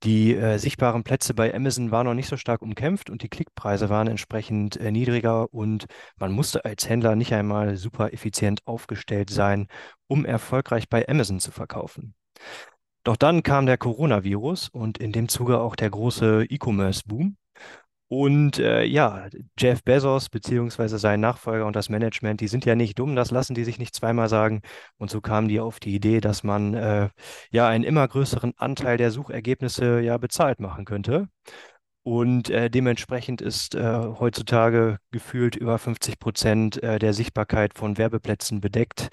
[0.03, 3.89] Die äh, sichtbaren Plätze bei Amazon waren noch nicht so stark umkämpft und die Klickpreise
[3.89, 5.87] waren entsprechend äh, niedriger und
[6.17, 9.69] man musste als Händler nicht einmal super effizient aufgestellt sein,
[10.09, 12.15] um erfolgreich bei Amazon zu verkaufen.
[13.05, 17.37] Doch dann kam der Coronavirus und in dem Zuge auch der große E-Commerce-Boom.
[18.15, 22.99] Und äh, ja, Jeff Bezos beziehungsweise sein Nachfolger und das Management, die sind ja nicht
[22.99, 24.61] dumm, das lassen die sich nicht zweimal sagen.
[24.99, 27.09] Und so kamen die auf die Idee, dass man äh,
[27.51, 31.31] ja einen immer größeren Anteil der Suchergebnisse ja bezahlt machen könnte.
[32.03, 38.61] Und äh, dementsprechend ist äh, heutzutage gefühlt über 50 Prozent äh, der Sichtbarkeit von Werbeplätzen
[38.61, 39.09] bedeckt.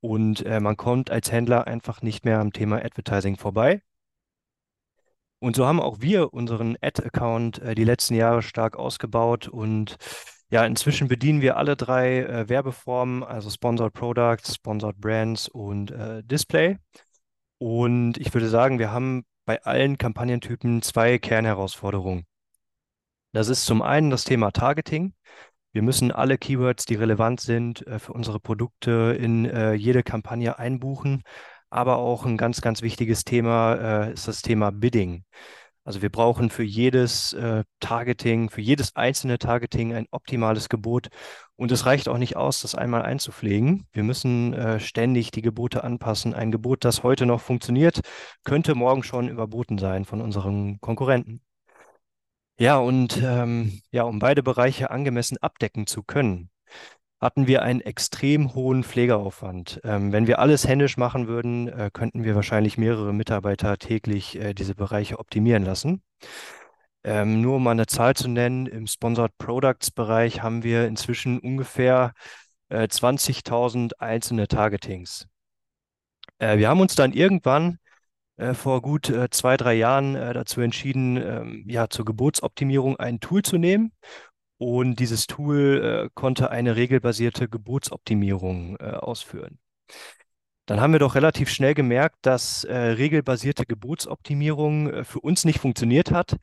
[0.00, 3.82] Und äh, man kommt als Händler einfach nicht mehr am Thema Advertising vorbei.
[5.40, 9.96] Und so haben auch wir unseren Ad-Account äh, die letzten Jahre stark ausgebaut und
[10.50, 16.22] ja, inzwischen bedienen wir alle drei äh, Werbeformen, also Sponsored Products, Sponsored Brands und äh,
[16.24, 16.76] Display.
[17.58, 22.26] Und ich würde sagen, wir haben bei allen Kampagnentypen zwei Kernherausforderungen.
[23.32, 25.14] Das ist zum einen das Thema Targeting.
[25.72, 30.58] Wir müssen alle Keywords, die relevant sind, äh, für unsere Produkte in äh, jede Kampagne
[30.58, 31.22] einbuchen.
[31.70, 35.24] Aber auch ein ganz, ganz wichtiges Thema äh, ist das Thema Bidding.
[35.84, 41.08] Also wir brauchen für jedes äh, Targeting, für jedes einzelne Targeting ein optimales Gebot.
[41.56, 43.86] Und es reicht auch nicht aus, das einmal einzupflegen.
[43.92, 46.34] Wir müssen äh, ständig die Gebote anpassen.
[46.34, 48.00] Ein Gebot, das heute noch funktioniert,
[48.44, 51.40] könnte morgen schon überboten sein von unseren Konkurrenten.
[52.58, 56.50] Ja, und ähm, ja, um beide Bereiche angemessen abdecken zu können,
[57.20, 59.80] hatten wir einen extrem hohen Pflegeaufwand.
[59.84, 64.54] Ähm, wenn wir alles händisch machen würden, äh, könnten wir wahrscheinlich mehrere Mitarbeiter täglich äh,
[64.54, 66.02] diese Bereiche optimieren lassen.
[67.04, 71.38] Ähm, nur um mal eine Zahl zu nennen, im Sponsored Products Bereich haben wir inzwischen
[71.38, 72.12] ungefähr
[72.68, 75.26] äh, 20.000 einzelne Targetings.
[76.38, 77.78] Äh, wir haben uns dann irgendwann
[78.36, 83.42] äh, vor gut äh, zwei, drei Jahren dazu entschieden, ähm, ja, zur Gebotsoptimierung ein Tool
[83.42, 83.92] zu nehmen.
[84.60, 89.58] Und dieses Tool äh, konnte eine regelbasierte Gebotsoptimierung äh, ausführen.
[90.66, 96.10] Dann haben wir doch relativ schnell gemerkt, dass äh, regelbasierte Gebotsoptimierung für uns nicht funktioniert
[96.12, 96.36] hat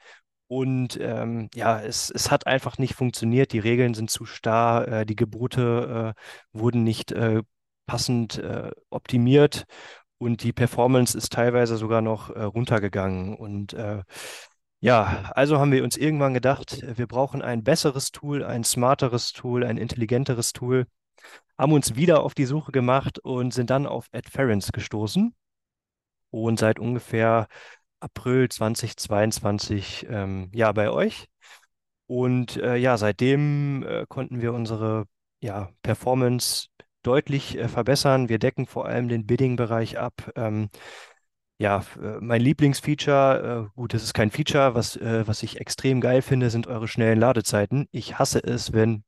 [0.48, 3.52] und ähm, ja, es, es hat einfach nicht funktioniert.
[3.52, 7.44] Die Regeln sind zu starr, äh, die Gebote äh, wurden nicht äh,
[7.86, 9.66] passend äh, optimiert
[10.18, 13.36] und die Performance ist teilweise sogar noch äh, runtergegangen.
[13.36, 14.04] Und äh,
[14.80, 19.64] ja, also haben wir uns irgendwann gedacht, wir brauchen ein besseres Tool, ein smarteres Tool,
[19.64, 20.86] ein intelligenteres Tool,
[21.58, 25.34] haben uns wieder auf die Suche gemacht und sind dann auf Adference gestoßen.
[26.30, 27.48] Und seit ungefähr
[28.00, 31.28] April 2022 ähm, ja bei euch.
[32.06, 35.06] Und äh, ja, seitdem äh, konnten wir unsere
[35.42, 36.68] ja, Performance
[37.02, 38.30] deutlich äh, verbessern.
[38.30, 40.32] Wir decken vor allem den Bidding-Bereich ab.
[40.36, 40.70] Ähm,
[41.60, 46.02] ja, äh, mein Lieblingsfeature, äh, gut, das ist kein Feature, was, äh, was ich extrem
[46.02, 47.88] geil finde, sind eure schnellen Ladezeiten.
[47.92, 49.04] Ich hasse es, wenn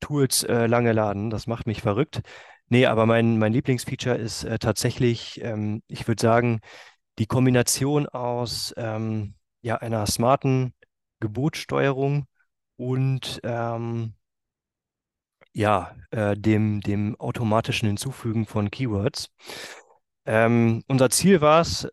[0.00, 1.30] Tools lange laden.
[1.30, 2.20] Das macht mich verrückt.
[2.68, 6.60] Nee, aber mein, mein Lieblingsfeature ist tatsächlich, ähm, ich würde sagen,
[7.18, 10.74] die Kombination aus ähm, ja, einer smarten
[11.20, 12.26] Gebotssteuerung
[12.76, 14.12] und ähm,
[15.54, 19.30] ja, dem, dem automatischen Hinzufügen von Keywords.
[20.26, 21.88] Ähm, unser Ziel war es,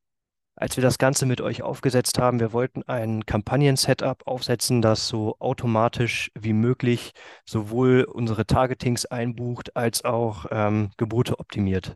[0.55, 5.35] als wir das Ganze mit euch aufgesetzt haben, wir wollten ein Kampagnen-Setup aufsetzen, das so
[5.39, 7.11] automatisch wie möglich
[7.45, 11.95] sowohl unsere Targetings einbucht als auch ähm, Gebote optimiert.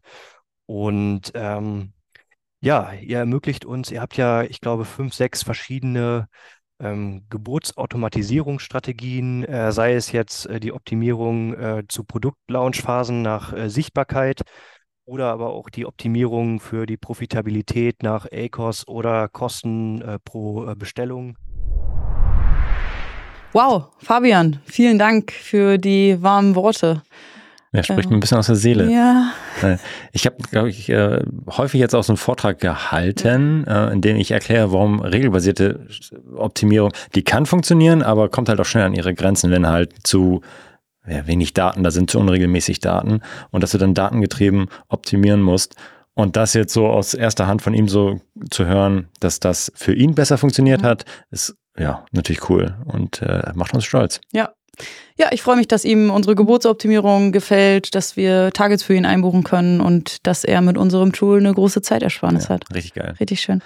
[0.66, 1.94] Und ähm,
[2.60, 6.28] ja, ihr ermöglicht uns, ihr habt ja, ich glaube, fünf, sechs verschiedene
[6.80, 14.42] ähm, Geburtsautomatisierungsstrategien, äh, sei es jetzt äh, die Optimierung äh, zu Produktlaunchphasen nach äh, Sichtbarkeit
[15.06, 20.76] oder aber auch die Optimierung für die Profitabilität nach ACOS oder Kosten äh, pro äh,
[20.76, 21.38] Bestellung.
[23.54, 27.04] Wow, Fabian, vielen Dank für die warmen Worte.
[27.72, 28.90] Er spricht mir ein bisschen aus der Seele.
[28.92, 29.32] Ja.
[29.62, 29.78] Äh,
[30.12, 34.18] ich habe, glaube ich, äh, häufig jetzt auch so einen Vortrag gehalten, äh, in dem
[34.18, 35.88] ich erkläre, warum regelbasierte
[36.36, 40.42] Optimierung, die kann funktionieren, aber kommt halt auch schnell an ihre Grenzen, wenn halt zu
[41.08, 45.76] ja, wenig Daten da sind, zu unregelmäßig Daten und dass du dann datengetrieben optimieren musst.
[46.14, 49.94] Und das jetzt so aus erster Hand von ihm so zu hören, dass das für
[49.94, 50.86] ihn besser funktioniert mhm.
[50.86, 54.22] hat, ist ja natürlich cool und äh, macht uns stolz.
[54.32, 54.54] Ja,
[55.18, 59.44] ja, ich freue mich, dass ihm unsere Geburtsoptimierung gefällt, dass wir Targets für ihn einbuchen
[59.44, 62.66] können und dass er mit unserem Tool eine große Zeitersparnis ja, hat.
[62.74, 63.16] Richtig geil.
[63.20, 63.62] Richtig schön.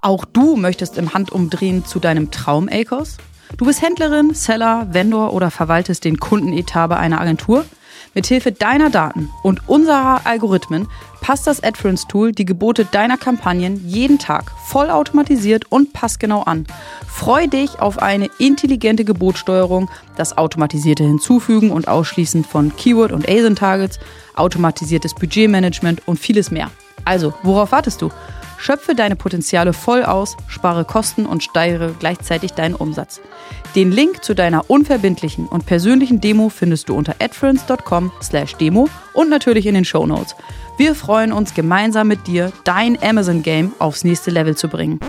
[0.00, 3.18] Auch du möchtest im Handumdrehen zu deinem Traum-ACOS?
[3.56, 7.64] Du bist Händlerin, Seller, Vendor oder verwaltest den Kundenetat bei einer Agentur?
[8.14, 10.88] Mithilfe deiner Daten und unserer Algorithmen
[11.20, 16.66] passt das Adference-Tool die Gebote deiner Kampagnen jeden Tag vollautomatisiert und passgenau an.
[17.06, 24.00] Freu dich auf eine intelligente Gebotsteuerung, das automatisierte Hinzufügen und Ausschließen von Keyword- und ASIN-Targets,
[24.34, 26.70] automatisiertes Budgetmanagement und vieles mehr.
[27.04, 28.10] Also, worauf wartest du?
[28.60, 33.22] Schöpfe deine Potenziale voll aus, spare Kosten und steigere gleichzeitig deinen Umsatz.
[33.74, 39.74] Den Link zu deiner unverbindlichen und persönlichen Demo findest du unter adference.com/demo und natürlich in
[39.74, 40.36] den Show Notes.
[40.76, 45.00] Wir freuen uns gemeinsam mit dir, dein Amazon Game aufs nächste Level zu bringen.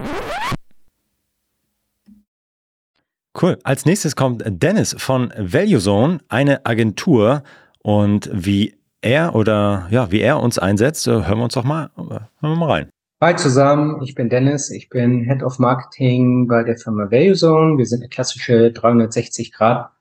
[3.40, 3.58] Cool.
[3.64, 7.44] Als nächstes kommt Dennis von Value Zone, eine Agentur
[7.84, 12.28] und wie er oder ja, wie er uns einsetzt, hören wir uns doch mal, hören
[12.40, 12.90] wir mal rein.
[13.24, 17.78] Hi zusammen, ich bin Dennis, ich bin Head of Marketing bei der Firma Value Zone.
[17.78, 19.92] Wir sind eine klassische 360 Grad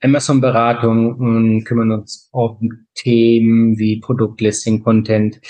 [0.00, 5.42] Amazon-Beratung und kümmern uns um Themen wie Produktlisting, Content,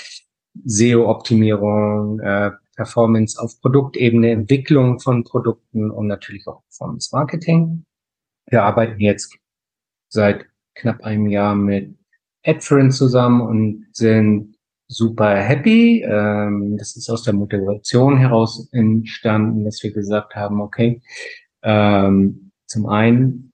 [0.65, 7.85] SEO-Optimierung, äh, Performance auf Produktebene, Entwicklung von Produkten und natürlich auch Performance Marketing.
[8.49, 9.37] Wir arbeiten jetzt
[10.09, 11.97] seit knapp einem Jahr mit
[12.43, 14.58] AdFerence zusammen und sind
[14.89, 16.03] super happy.
[16.03, 21.01] Ähm, das ist aus der Motivation heraus entstanden, dass wir gesagt haben, okay,
[21.61, 23.53] ähm, zum einen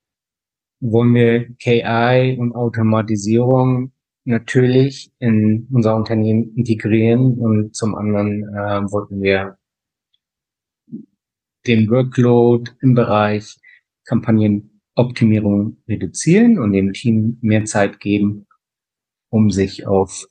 [0.79, 3.91] wollen wir KI und Automatisierung
[4.23, 9.57] natürlich in unser Unternehmen integrieren und zum anderen äh, wollten wir
[11.67, 13.57] den Workload im Bereich
[14.05, 18.47] Kampagnenoptimierung reduzieren und dem Team mehr Zeit geben,
[19.29, 20.27] um sich auf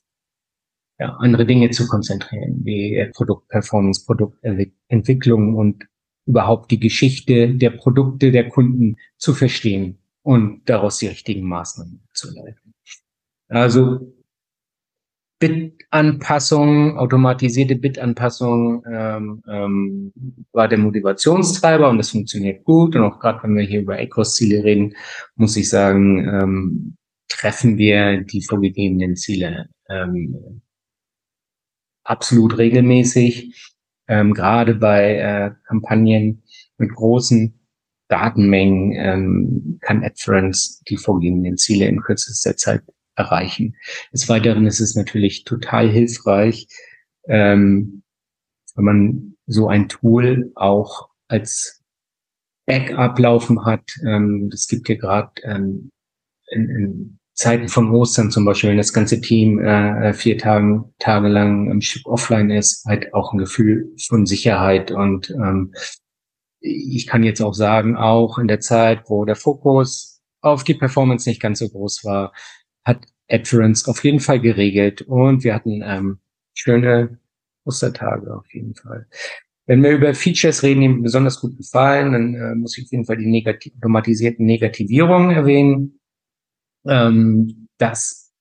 [0.98, 5.84] ja, andere Dinge zu konzentrieren, wie Produktperformance, Produktentwicklung und
[6.26, 12.34] überhaupt die Geschichte der Produkte der Kunden zu verstehen und daraus die richtigen Maßnahmen zu
[12.34, 12.74] leiten.
[13.48, 14.14] Also
[15.40, 20.12] Bit-Anpassung, automatisierte Bit-Anpassung ähm, ähm,
[20.52, 22.96] war der Motivationstreiber und das funktioniert gut.
[22.96, 24.94] Und auch gerade wenn wir hier über ECOS-Ziele reden,
[25.34, 26.96] muss ich sagen, ähm,
[27.28, 30.62] treffen wir die vorgegebenen Ziele ähm,
[32.04, 33.72] absolut regelmäßig.
[34.06, 36.42] Ähm, gerade bei äh, Kampagnen
[36.76, 37.58] mit großen
[38.08, 42.82] Datenmengen ähm, kann AdFerence die vorgegebenen Ziele in kürzester Zeit
[43.16, 43.76] erreichen.
[44.12, 46.68] Des Weiteren ist es natürlich total hilfreich,
[47.28, 48.02] ähm,
[48.74, 51.82] wenn man so ein Tool auch als
[52.66, 53.88] Backup laufen hat.
[54.06, 55.90] Ähm, das gibt ja gerade ähm,
[56.50, 61.28] in, in Zeiten von Ostern zum Beispiel, wenn das ganze Team äh, vier Tage, Tage
[61.28, 64.92] lang im Stück offline ist, halt auch ein Gefühl von Sicherheit.
[64.92, 65.74] Und ähm,
[66.60, 71.28] ich kann jetzt auch sagen, auch in der Zeit, wo der Fokus auf die Performance
[71.28, 72.32] nicht ganz so groß war,
[72.84, 76.18] hat Adference auf jeden Fall geregelt und wir hatten ähm,
[76.54, 77.18] schöne
[77.64, 79.06] Ostertage auf jeden Fall.
[79.66, 82.92] Wenn wir über Features reden, die mir besonders gut gefallen, dann äh, muss ich auf
[82.92, 85.98] jeden Fall die negativ automatisierten Negativierungen erwähnen.
[86.86, 88.32] Ähm, das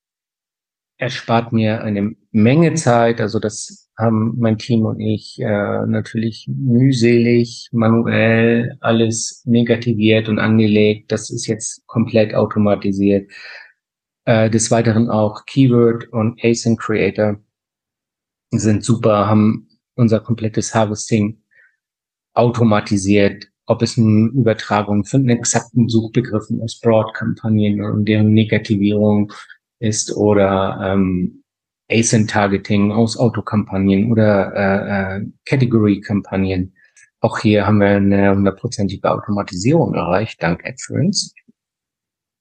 [0.98, 3.20] erspart mir eine Menge Zeit.
[3.22, 11.12] Also das haben mein Team und ich äh, natürlich mühselig, manuell alles negativiert und angelegt.
[11.12, 13.32] Das ist jetzt komplett automatisiert.
[14.26, 17.38] Äh, des Weiteren auch Keyword und Async Creator
[18.52, 21.42] sind super, haben unser komplettes Harvesting
[22.34, 29.32] automatisiert ob es eine Übertragung von exakten Suchbegriffen aus Broad-Kampagnen und deren Negativierung
[29.80, 31.44] ist oder ähm,
[31.92, 36.74] ASIN-Targeting aus Autokampagnen oder äh, äh, Category-Kampagnen.
[37.20, 41.34] Auch hier haben wir eine hundertprozentige Automatisierung erreicht, dank AdFerence.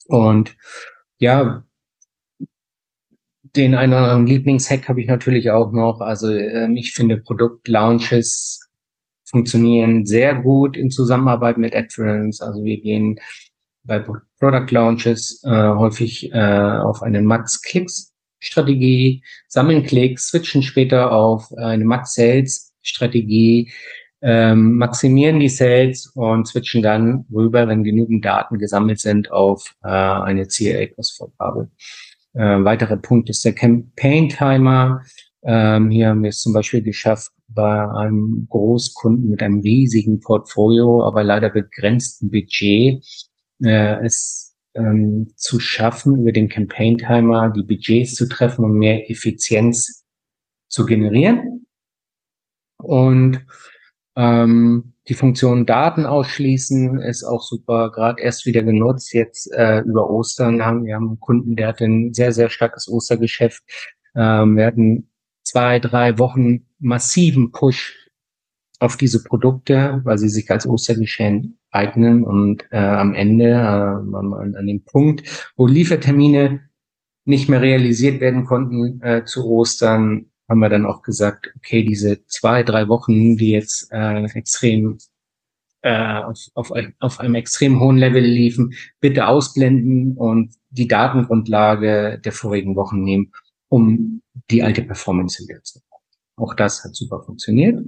[0.07, 0.57] Und
[1.19, 1.65] ja,
[3.55, 6.01] den einen oder anderen Lieblingshack habe ich natürlich auch noch.
[6.01, 8.72] Also ähm, ich finde Produktlaunches
[9.33, 12.41] funktionieren sehr gut in Zusammenarbeit mit AdFerence.
[12.41, 13.19] Also wir gehen
[13.83, 21.85] bei Product Launches äh, häufig äh, auf eine Max-Klicks-Strategie, sammeln Klicks, switchen später auf eine
[21.85, 23.73] Max-Sales-Strategie,
[24.21, 29.89] ähm, maximieren die Sales und switchen dann rüber, wenn genügend Daten gesammelt sind, auf äh,
[29.89, 31.71] eine CA-Vorgabe.
[32.35, 35.03] Äh, weiterer Punkt ist der Campaign Timer.
[35.45, 41.05] Ähm, hier haben wir es zum Beispiel geschafft, bei einem Großkunden mit einem riesigen Portfolio,
[41.05, 43.05] aber leider begrenzten Budget,
[43.63, 49.11] äh, es ähm, zu schaffen, über den Campaign Timer die Budgets zu treffen und mehr
[49.11, 50.05] Effizienz
[50.69, 51.67] zu generieren.
[52.79, 53.45] Und
[54.17, 59.13] ähm, die Funktion Daten ausschließen ist auch super, gerade erst wieder genutzt.
[59.13, 62.89] Jetzt äh, über Ostern haben wir haben einen Kunden, der hat ein sehr, sehr starkes
[62.89, 63.63] Ostergeschäft.
[64.15, 65.12] Ähm, wir hatten
[65.53, 68.09] zwei, drei Wochen massiven Push
[68.81, 74.55] auf diese Produkte, weil sie sich als Ostergeschenk eignen und äh, am Ende, äh, an,
[74.57, 76.61] an dem Punkt, wo Liefertermine
[77.27, 82.25] nicht mehr realisiert werden konnten äh, zu Ostern, haben wir dann auch gesagt, okay, diese
[82.27, 84.97] zwei, drei Wochen, die jetzt äh, extrem
[85.83, 92.33] äh, auf, auf, auf einem extrem hohen Level liefen, bitte ausblenden und die Datengrundlage der
[92.33, 93.33] vorigen Wochen nehmen
[93.73, 94.21] um
[94.51, 96.05] die alte Performance wiederzubekommen.
[96.37, 97.81] Auch das hat super funktioniert.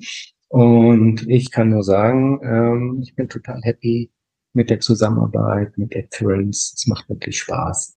[0.49, 4.11] Und ich kann nur sagen, ähm, ich bin total happy
[4.55, 6.73] mit der Zusammenarbeit, mit Adherence.
[6.75, 7.99] Es macht wirklich Spaß.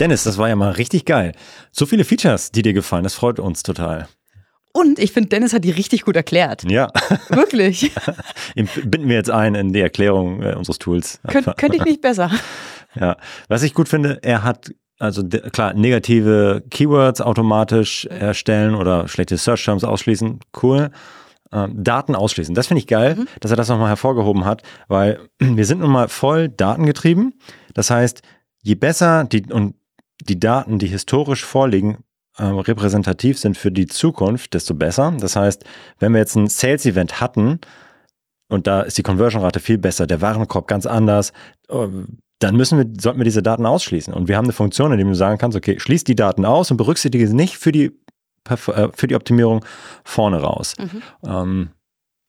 [0.00, 1.32] Dennis, das war ja mal richtig geil.
[1.70, 4.08] So viele Features, die dir gefallen, das freut uns total.
[4.72, 6.64] Und ich finde, Dennis hat die richtig gut erklärt.
[6.68, 6.90] Ja.
[7.28, 7.92] Wirklich.
[8.54, 11.20] Binden wir jetzt ein in die Erklärung äh, unseres Tools.
[11.28, 12.30] Kön könnte ich nicht besser.
[12.94, 13.16] Ja.
[13.48, 19.64] Was ich gut finde, er hat also klar, negative Keywords automatisch erstellen oder schlechte Search
[19.64, 20.90] Terms ausschließen, cool.
[21.50, 23.26] Ähm, Daten ausschließen, das finde ich geil, mhm.
[23.40, 27.34] dass er das nochmal hervorgehoben hat, weil wir sind nun mal voll datengetrieben.
[27.74, 28.22] Das heißt,
[28.62, 29.74] je besser die und
[30.20, 31.98] die Daten, die historisch vorliegen,
[32.36, 35.14] äh, repräsentativ sind für die Zukunft, desto besser.
[35.18, 35.64] Das heißt,
[35.98, 37.60] wenn wir jetzt ein Sales-Event hatten,
[38.48, 41.32] und da ist die Conversion-Rate viel besser, der Warenkorb ganz anders,
[41.70, 44.14] ähm, dann müssen wir, sollten wir diese Daten ausschließen.
[44.14, 46.70] Und wir haben eine Funktion, in der du sagen kannst, okay, schließ die Daten aus
[46.70, 47.92] und berücksichtige sie nicht für die,
[48.48, 49.64] äh, für die Optimierung
[50.04, 50.74] vorne raus.
[50.78, 51.02] Mhm.
[51.26, 51.68] Ähm,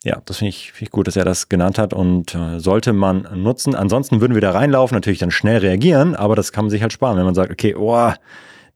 [0.03, 2.93] ja, das finde ich, find ich gut, dass er das genannt hat und äh, sollte
[2.93, 3.75] man nutzen.
[3.75, 6.93] Ansonsten würden wir da reinlaufen, natürlich dann schnell reagieren, aber das kann man sich halt
[6.93, 8.11] sparen, wenn man sagt, okay, oh,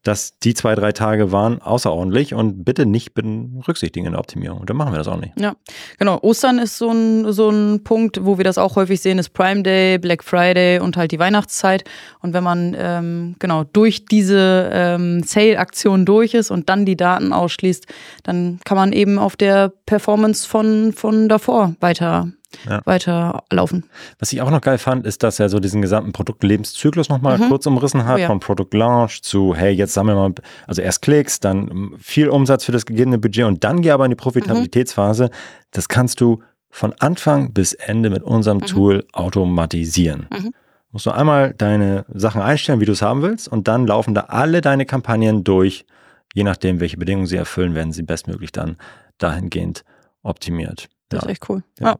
[0.04, 4.66] dass die zwei, drei Tage waren außerordentlich und bitte nicht berücksichtigen in der Optimierung.
[4.66, 5.32] Dann machen wir das auch nicht.
[5.40, 5.56] Ja,
[5.98, 6.18] genau.
[6.22, 9.62] Ostern ist so ein, so ein Punkt, wo wir das auch häufig sehen, ist Prime
[9.62, 11.84] Day, Black Friday und halt die Weihnachtszeit.
[12.20, 17.32] Und wenn man ähm, genau durch diese ähm, Sale-Aktion durch ist und dann die Daten
[17.32, 17.86] ausschließt,
[18.22, 22.28] dann kann man eben auf der Performance von, von davor weiter
[22.68, 22.80] ja.
[22.84, 23.84] weiterlaufen.
[24.18, 27.48] Was ich auch noch geil fand, ist, dass er so diesen gesamten Produktlebenszyklus nochmal mhm.
[27.48, 28.26] kurz umrissen hat, oh ja.
[28.26, 30.34] vom Produkt Launch zu, hey, jetzt sammeln wir mal,
[30.66, 34.10] also erst Klicks, dann viel Umsatz für das gegebene Budget und dann geh aber in
[34.10, 35.24] die Profitabilitätsphase.
[35.24, 35.30] Mhm.
[35.70, 38.66] Das kannst du von Anfang bis Ende mit unserem mhm.
[38.66, 40.26] Tool automatisieren.
[40.32, 40.52] Mhm.
[40.90, 44.22] Musst du einmal deine Sachen einstellen, wie du es haben willst, und dann laufen da
[44.22, 45.86] alle deine Kampagnen durch.
[46.34, 48.76] Je nachdem, welche Bedingungen sie erfüllen, werden sie bestmöglich dann
[49.18, 49.84] dahingehend
[50.22, 50.88] optimiert.
[51.08, 51.26] Das ja.
[51.26, 51.62] ist echt cool.
[51.78, 51.86] Ja.
[51.90, 51.96] ja.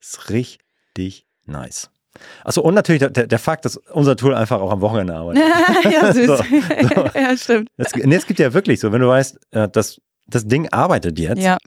[0.00, 1.90] Ist richtig nice.
[2.44, 5.44] Achso, und natürlich der, der Fakt, dass unser Tool einfach auch am Wochenende arbeitet.
[5.90, 6.26] ja, süß.
[6.26, 6.44] so, so.
[7.18, 7.68] ja, stimmt.
[7.76, 11.18] Es, nee, es gibt ja wirklich so, wenn du weißt, äh, dass das Ding arbeitet
[11.18, 11.58] jetzt, ja.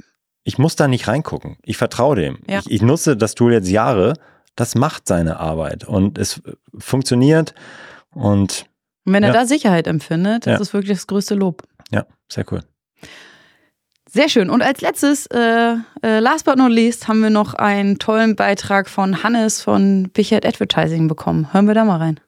[0.44, 1.58] ich muss da nicht reingucken.
[1.64, 2.40] Ich vertraue dem.
[2.48, 2.60] Ja.
[2.60, 4.14] Ich, ich nutze das Tool jetzt Jahre,
[4.56, 6.42] das macht seine Arbeit und es
[6.78, 7.54] funktioniert
[8.12, 8.66] und
[9.06, 9.42] und wenn er ja.
[9.42, 11.62] da Sicherheit empfindet, das ist wirklich das größte Lob.
[11.92, 12.62] Ja, sehr cool.
[14.16, 14.50] Sehr schön.
[14.50, 18.90] Und als letztes, äh, äh, last but not least, haben wir noch einen tollen Beitrag
[18.90, 21.52] von Hannes von Bichert Advertising bekommen.
[21.52, 22.22] Hören wir da mal rein.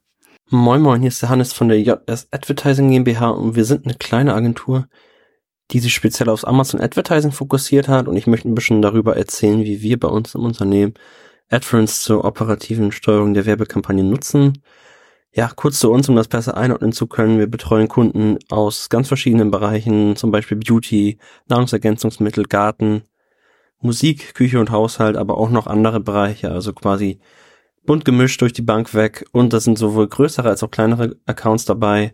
[0.50, 3.94] Moin Moin, hier ist der Hannes von der JS Advertising GmbH und wir sind eine
[3.94, 4.90] kleine Agentur,
[5.72, 9.64] die sich speziell aufs Amazon Advertising fokussiert hat und ich möchte ein bisschen darüber erzählen,
[9.64, 10.94] wie wir bei uns im Unternehmen
[11.50, 14.62] AdFerence zur operativen Steuerung der Werbekampagnen nutzen
[15.32, 17.38] ja, kurz zu uns, um das besser einordnen zu können.
[17.38, 23.04] Wir betreuen Kunden aus ganz verschiedenen Bereichen, zum Beispiel Beauty, Nahrungsergänzungsmittel, Garten,
[23.80, 27.20] Musik, Küche und Haushalt, aber auch noch andere Bereiche, also quasi
[27.86, 29.26] bunt gemischt durch die Bank weg.
[29.32, 32.14] Und da sind sowohl größere als auch kleinere Accounts dabei.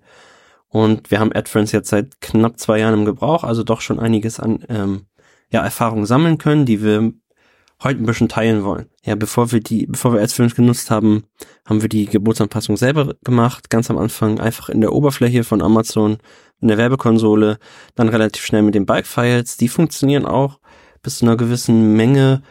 [0.67, 4.39] Und wir haben AdFriends jetzt seit knapp zwei Jahren im Gebrauch, also doch schon einiges
[4.39, 5.05] an ähm,
[5.51, 7.13] ja, Erfahrungen sammeln können, die wir
[7.83, 8.89] heute ein bisschen teilen wollen.
[9.03, 11.23] Ja, bevor wir die, bevor wir AdFilms genutzt haben,
[11.65, 16.17] haben wir die Geburtsanpassung selber gemacht, ganz am Anfang einfach in der Oberfläche von Amazon,
[16.61, 17.57] in der Werbekonsole,
[17.95, 20.59] dann relativ schnell mit den Bulk-Files, die funktionieren auch
[21.01, 22.41] bis zu einer gewissen Menge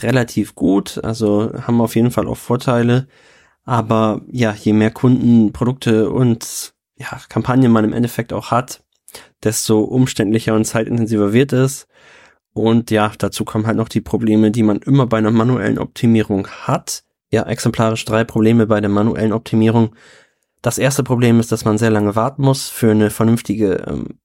[0.00, 3.06] relativ gut, also haben auf jeden Fall auch Vorteile,
[3.64, 8.82] aber ja, je mehr Kunden, Produkte und ja, Kampagnen man im Endeffekt auch hat,
[9.44, 11.86] desto umständlicher und zeitintensiver wird es
[12.54, 16.46] und ja, dazu kommen halt noch die Probleme, die man immer bei einer manuellen Optimierung
[16.48, 17.04] hat.
[17.30, 19.94] Ja, exemplarisch drei Probleme bei der manuellen Optimierung.
[20.60, 24.18] Das erste Problem ist, dass man sehr lange warten muss für eine vernünftige ähm,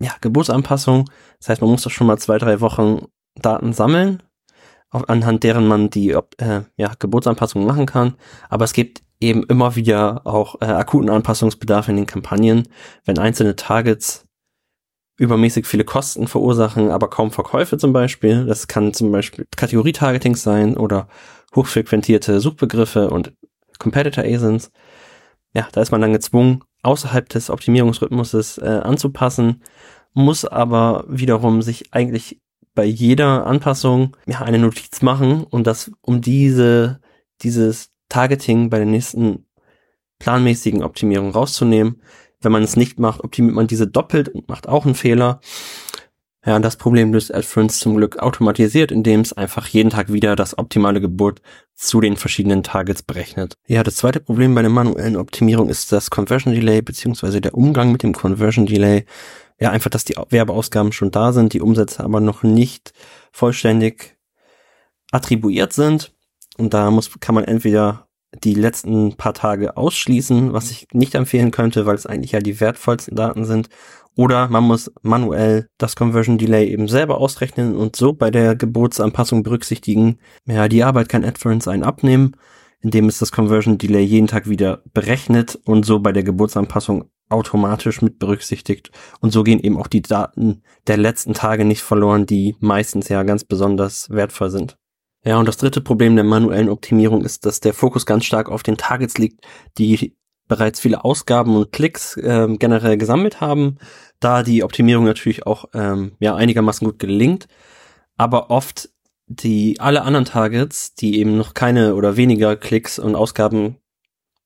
[0.00, 1.10] ja, Geburtsanpassung.
[1.38, 4.22] Das heißt, man muss doch schon mal zwei, drei Wochen Daten sammeln,
[4.90, 8.14] anhand deren man die äh, ja, Geburtsanpassung machen kann.
[8.48, 12.68] Aber es gibt eben immer wieder auch äh, akuten Anpassungsbedarf in den Kampagnen,
[13.04, 14.26] wenn einzelne Targets
[15.16, 18.46] übermäßig viele Kosten verursachen, aber kaum Verkäufe zum Beispiel.
[18.46, 21.08] Das kann zum Beispiel Kategorie-Targeting sein oder
[21.54, 23.32] hochfrequentierte Suchbegriffe und
[23.78, 24.70] Competitor ASINs.
[25.54, 29.62] Ja, da ist man dann gezwungen, außerhalb des Optimierungsrhythmuses äh, anzupassen,
[30.12, 32.40] muss aber wiederum sich eigentlich
[32.74, 37.00] bei jeder Anpassung ja eine Notiz machen und das um diese
[37.42, 39.46] dieses Targeting bei der nächsten
[40.18, 42.00] planmäßigen Optimierung rauszunehmen,
[42.44, 45.40] wenn man es nicht macht, optimiert man diese doppelt und macht auch einen Fehler.
[46.46, 50.36] Ja, und das Problem löst AdFerence zum Glück automatisiert, indem es einfach jeden Tag wieder
[50.36, 51.40] das optimale Geburt
[51.74, 53.54] zu den verschiedenen Targets berechnet.
[53.66, 57.92] Ja, das zweite Problem bei der manuellen Optimierung ist das Conversion Delay beziehungsweise der Umgang
[57.92, 59.06] mit dem Conversion Delay.
[59.58, 62.92] Ja, einfach, dass die Werbeausgaben schon da sind, die Umsätze aber noch nicht
[63.32, 64.18] vollständig
[65.12, 66.12] attribuiert sind.
[66.58, 68.03] Und da muss, kann man entweder
[68.42, 72.60] die letzten paar Tage ausschließen, was ich nicht empfehlen könnte, weil es eigentlich ja die
[72.60, 73.68] wertvollsten Daten sind.
[74.16, 79.42] Oder man muss manuell das Conversion Delay eben selber ausrechnen und so bei der Geburtsanpassung
[79.42, 80.18] berücksichtigen.
[80.46, 82.36] Ja, die Arbeit kann AdFerence einen abnehmen,
[82.80, 88.02] indem es das Conversion Delay jeden Tag wieder berechnet und so bei der Geburtsanpassung automatisch
[88.02, 88.90] mit berücksichtigt.
[89.20, 93.22] Und so gehen eben auch die Daten der letzten Tage nicht verloren, die meistens ja
[93.24, 94.76] ganz besonders wertvoll sind.
[95.24, 98.62] Ja, und das dritte Problem der manuellen Optimierung ist, dass der Fokus ganz stark auf
[98.62, 99.44] den Targets liegt,
[99.78, 100.14] die
[100.48, 103.78] bereits viele Ausgaben und Klicks äh, generell gesammelt haben,
[104.20, 107.48] da die Optimierung natürlich auch ähm, ja einigermaßen gut gelingt,
[108.16, 108.90] aber oft
[109.26, 113.76] die alle anderen Targets, die eben noch keine oder weniger Klicks und Ausgaben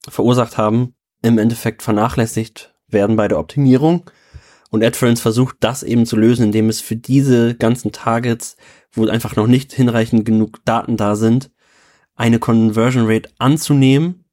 [0.08, 4.08] verursacht haben, im Endeffekt vernachlässigt werden bei der Optimierung.
[4.70, 8.56] Und AdFerence versucht das eben zu lösen, indem es für diese ganzen Targets
[8.92, 11.50] wo einfach noch nicht hinreichend genug Daten da sind,
[12.14, 14.24] eine Conversion Rate anzunehmen,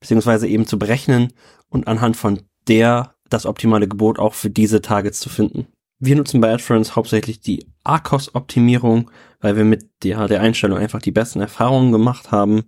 [0.00, 1.32] beziehungsweise eben zu berechnen
[1.68, 5.66] und anhand von der das optimale Gebot auch für diese Targets zu finden.
[5.98, 11.12] Wir nutzen bei AdFerence hauptsächlich die ARCOS-Optimierung, weil wir mit der, der Einstellung einfach die
[11.12, 12.64] besten Erfahrungen gemacht haben.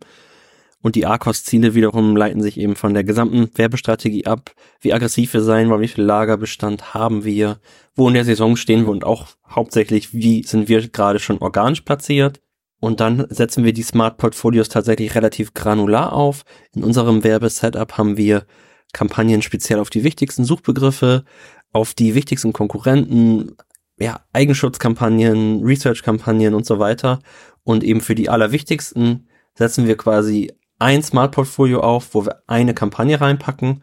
[0.85, 4.51] Und die ARCOS-Ziele wiederum leiten sich eben von der gesamten Werbestrategie ab.
[4.82, 7.59] Wie aggressiv wir sein wollen, wie viel Lagerbestand haben wir,
[7.95, 11.80] wo in der Saison stehen wir und auch hauptsächlich, wie sind wir gerade schon organisch
[11.80, 12.43] platziert.
[12.80, 16.45] Und dann setzen wir die Smart Portfolios tatsächlich relativ granular auf.
[16.74, 18.45] In unserem Werbesetup haben wir
[18.93, 21.24] Kampagnen speziell auf die wichtigsten Suchbegriffe,
[21.72, 23.57] auf die wichtigsten Konkurrenten,
[23.99, 27.20] ja, Eigenschutzkampagnen, Research-Kampagnen und so weiter.
[27.62, 30.53] Und eben für die allerwichtigsten setzen wir quasi
[30.85, 33.82] ein Smart-Portfolio auf, wo wir eine Kampagne reinpacken.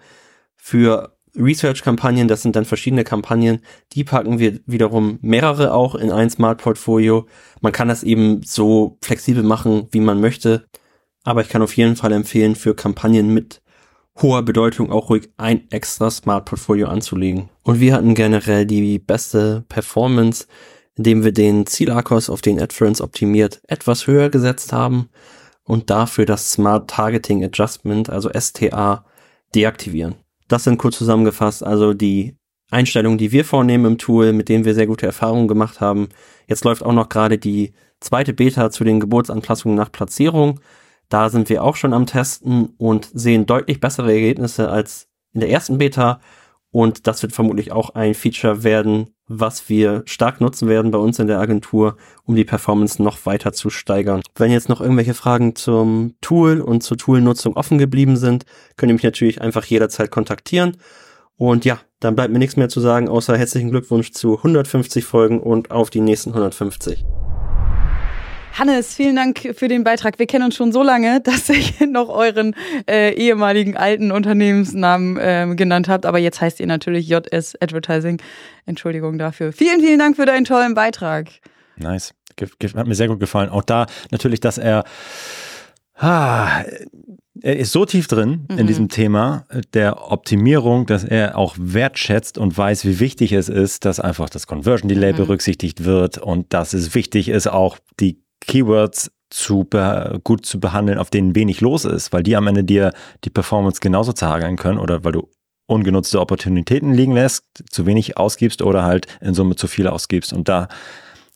[0.55, 3.61] Für Research-Kampagnen, das sind dann verschiedene Kampagnen,
[3.93, 7.25] die packen wir wiederum mehrere auch in ein Smart-Portfolio.
[7.59, 10.67] Man kann das eben so flexibel machen, wie man möchte.
[11.23, 13.63] Aber ich kann auf jeden Fall empfehlen, für Kampagnen mit
[14.21, 17.49] hoher Bedeutung auch ruhig ein extra Smart Portfolio anzulegen.
[17.63, 20.45] Und wir hatten generell die beste Performance,
[20.95, 25.09] indem wir den Zielarkos auf den Adference optimiert etwas höher gesetzt haben
[25.71, 29.05] und dafür das Smart Targeting Adjustment, also STA,
[29.55, 30.15] deaktivieren.
[30.49, 32.35] Das sind kurz zusammengefasst also die
[32.71, 36.09] Einstellungen, die wir vornehmen im Tool, mit denen wir sehr gute Erfahrungen gemacht haben.
[36.45, 40.59] Jetzt läuft auch noch gerade die zweite Beta zu den Geburtsanpassungen nach Platzierung.
[41.07, 45.51] Da sind wir auch schon am Testen und sehen deutlich bessere Ergebnisse als in der
[45.51, 46.19] ersten Beta.
[46.71, 51.19] Und das wird vermutlich auch ein Feature werden, was wir stark nutzen werden bei uns
[51.19, 54.21] in der Agentur, um die Performance noch weiter zu steigern.
[54.35, 58.45] Wenn jetzt noch irgendwelche Fragen zum Tool und zur Toolnutzung offen geblieben sind,
[58.77, 60.77] könnt ihr mich natürlich einfach jederzeit kontaktieren.
[61.35, 65.39] Und ja, dann bleibt mir nichts mehr zu sagen, außer herzlichen Glückwunsch zu 150 Folgen
[65.39, 67.05] und auf die nächsten 150.
[68.53, 70.19] Hannes, vielen Dank für den Beitrag.
[70.19, 72.55] Wir kennen uns schon so lange, dass ich noch euren
[72.89, 78.21] äh, ehemaligen alten Unternehmensnamen äh, genannt habt, aber jetzt heißt ihr natürlich JS Advertising.
[78.65, 79.53] Entschuldigung dafür.
[79.53, 81.29] Vielen, vielen Dank für deinen tollen Beitrag.
[81.77, 82.13] Nice.
[82.75, 83.49] Hat mir sehr gut gefallen.
[83.49, 84.83] Auch da natürlich, dass er
[85.95, 86.63] ah,
[87.41, 88.57] er ist so tief drin mhm.
[88.57, 93.85] in diesem Thema der Optimierung, dass er auch wertschätzt und weiß, wie wichtig es ist,
[93.85, 95.17] dass einfach das Conversion Delay mhm.
[95.17, 99.65] berücksichtigt wird und dass es wichtig ist, auch die Keywords zu
[100.23, 103.79] gut zu behandeln, auf denen wenig los ist, weil die am Ende dir die Performance
[103.79, 105.29] genauso zerhageln können oder weil du
[105.67, 110.33] ungenutzte Opportunitäten liegen lässt, zu wenig ausgibst oder halt in Summe zu viel ausgibst.
[110.33, 110.67] Und da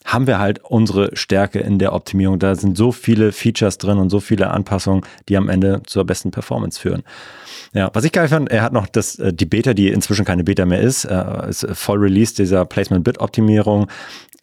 [0.06, 2.40] haben wir halt unsere Stärke in der Optimierung.
[2.40, 6.32] Da sind so viele Features drin und so viele Anpassungen, die am Ende zur besten
[6.32, 7.04] Performance führen.
[7.74, 10.44] Ja, was ich geil fand, er hat noch das, äh, die Beta, die inzwischen keine
[10.44, 13.88] Beta mehr ist, äh, ist voll Release dieser Placement-Bit-Optimierung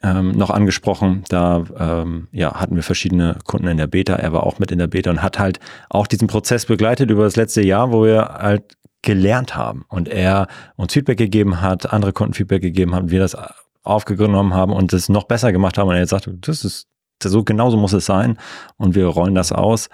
[0.03, 1.25] ähm, noch angesprochen.
[1.29, 4.15] Da ähm, ja, hatten wir verschiedene Kunden in der Beta.
[4.17, 7.25] Er war auch mit in der Beta und hat halt auch diesen Prozess begleitet über
[7.25, 10.47] das letzte Jahr, wo wir halt gelernt haben und er
[10.77, 13.37] uns Feedback gegeben hat, andere Kunden Feedback gegeben haben, wir das
[13.83, 16.89] aufgenommen haben und es noch besser gemacht haben und er jetzt sagt, das ist
[17.23, 18.39] so genauso muss es sein
[18.77, 19.89] und wir rollen das aus.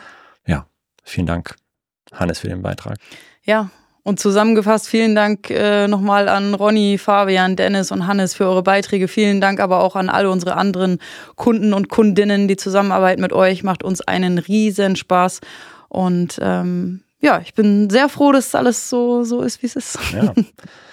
[0.47, 0.67] Ja,
[1.05, 1.57] vielen Dank,
[2.13, 2.97] Hannes, für den Beitrag.
[3.45, 3.71] Ja,
[4.09, 9.07] und zusammengefasst, vielen Dank äh, nochmal an Ronny, Fabian, Dennis und Hannes für eure Beiträge.
[9.07, 10.99] Vielen Dank aber auch an alle unsere anderen
[11.37, 12.49] Kunden und Kundinnen.
[12.49, 15.41] Die Zusammenarbeit mit euch macht uns einen riesen Spaß.
[15.91, 19.99] Und ähm, ja, ich bin sehr froh, dass alles so, so ist, wie es ist.
[20.15, 20.33] Ja.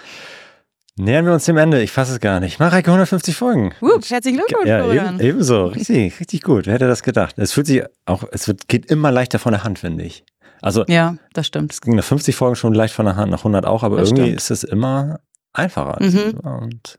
[0.98, 1.82] Nähern wir uns dem Ende.
[1.82, 2.58] Ich fasse es gar nicht.
[2.58, 3.74] Mareike 150 Folgen.
[3.82, 5.66] Uh, herzlichen Glückwunsch, ja, eben, ebenso.
[5.66, 6.66] Richtig, richtig gut.
[6.66, 7.38] Wer hätte das gedacht?
[7.38, 10.24] Es fühlt sich auch, es wird, geht immer leichter von der Hand, finde ich.
[10.62, 11.74] Also, ja, das stimmt.
[11.74, 14.08] Es ging nach 50 Folgen schon leicht von der Hand, nach 100 auch, aber das
[14.08, 14.36] irgendwie stimmt.
[14.38, 15.20] ist es immer
[15.52, 16.02] einfacher.
[16.02, 16.40] Mhm.
[16.40, 16.98] Und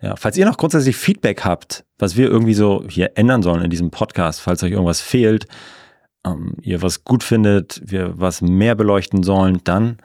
[0.00, 3.70] ja, falls ihr noch grundsätzlich Feedback habt, was wir irgendwie so hier ändern sollen in
[3.70, 5.46] diesem Podcast, falls euch irgendwas fehlt,
[6.26, 9.98] ähm, ihr was gut findet, wir was mehr beleuchten sollen, dann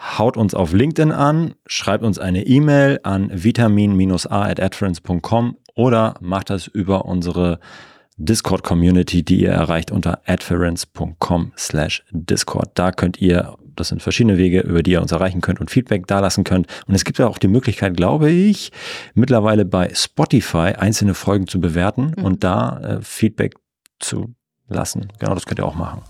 [0.00, 7.04] haut uns auf LinkedIn an, schreibt uns eine E-Mail an vitamin-a.adference.com oder macht das über
[7.04, 7.60] unsere
[8.16, 12.70] Discord-Community, die ihr erreicht unter adference.com slash Discord.
[12.74, 16.06] Da könnt ihr, das sind verschiedene Wege, über die ihr uns erreichen könnt und Feedback
[16.06, 16.66] dalassen könnt.
[16.86, 18.72] Und es gibt ja auch die Möglichkeit, glaube ich,
[19.14, 22.24] mittlerweile bei Spotify einzelne Folgen zu bewerten mhm.
[22.24, 23.54] und da äh, Feedback
[24.00, 24.34] zu
[24.68, 25.08] lassen.
[25.18, 26.02] Genau, das könnt ihr auch machen.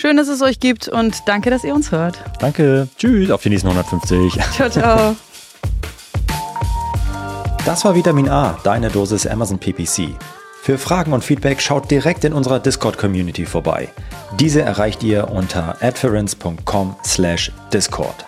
[0.00, 2.22] Schön, dass es euch gibt und danke, dass ihr uns hört.
[2.38, 2.86] Danke.
[2.98, 4.40] Tschüss, auf die nächsten 150.
[4.52, 5.16] Ciao, ciao.
[7.66, 10.10] Das war Vitamin A, deine Dosis Amazon PPC.
[10.62, 13.88] Für Fragen und Feedback schaut direkt in unserer Discord-Community vorbei.
[14.38, 18.24] Diese erreicht ihr unter adference.com/discord.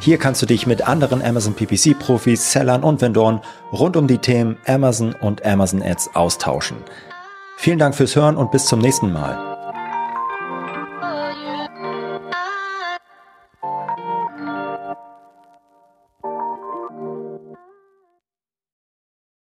[0.00, 3.42] Hier kannst du dich mit anderen Amazon PPC-Profis, Sellern und Vendoren
[3.72, 6.78] rund um die Themen Amazon und Amazon Ads austauschen.
[7.56, 9.51] Vielen Dank fürs Hören und bis zum nächsten Mal.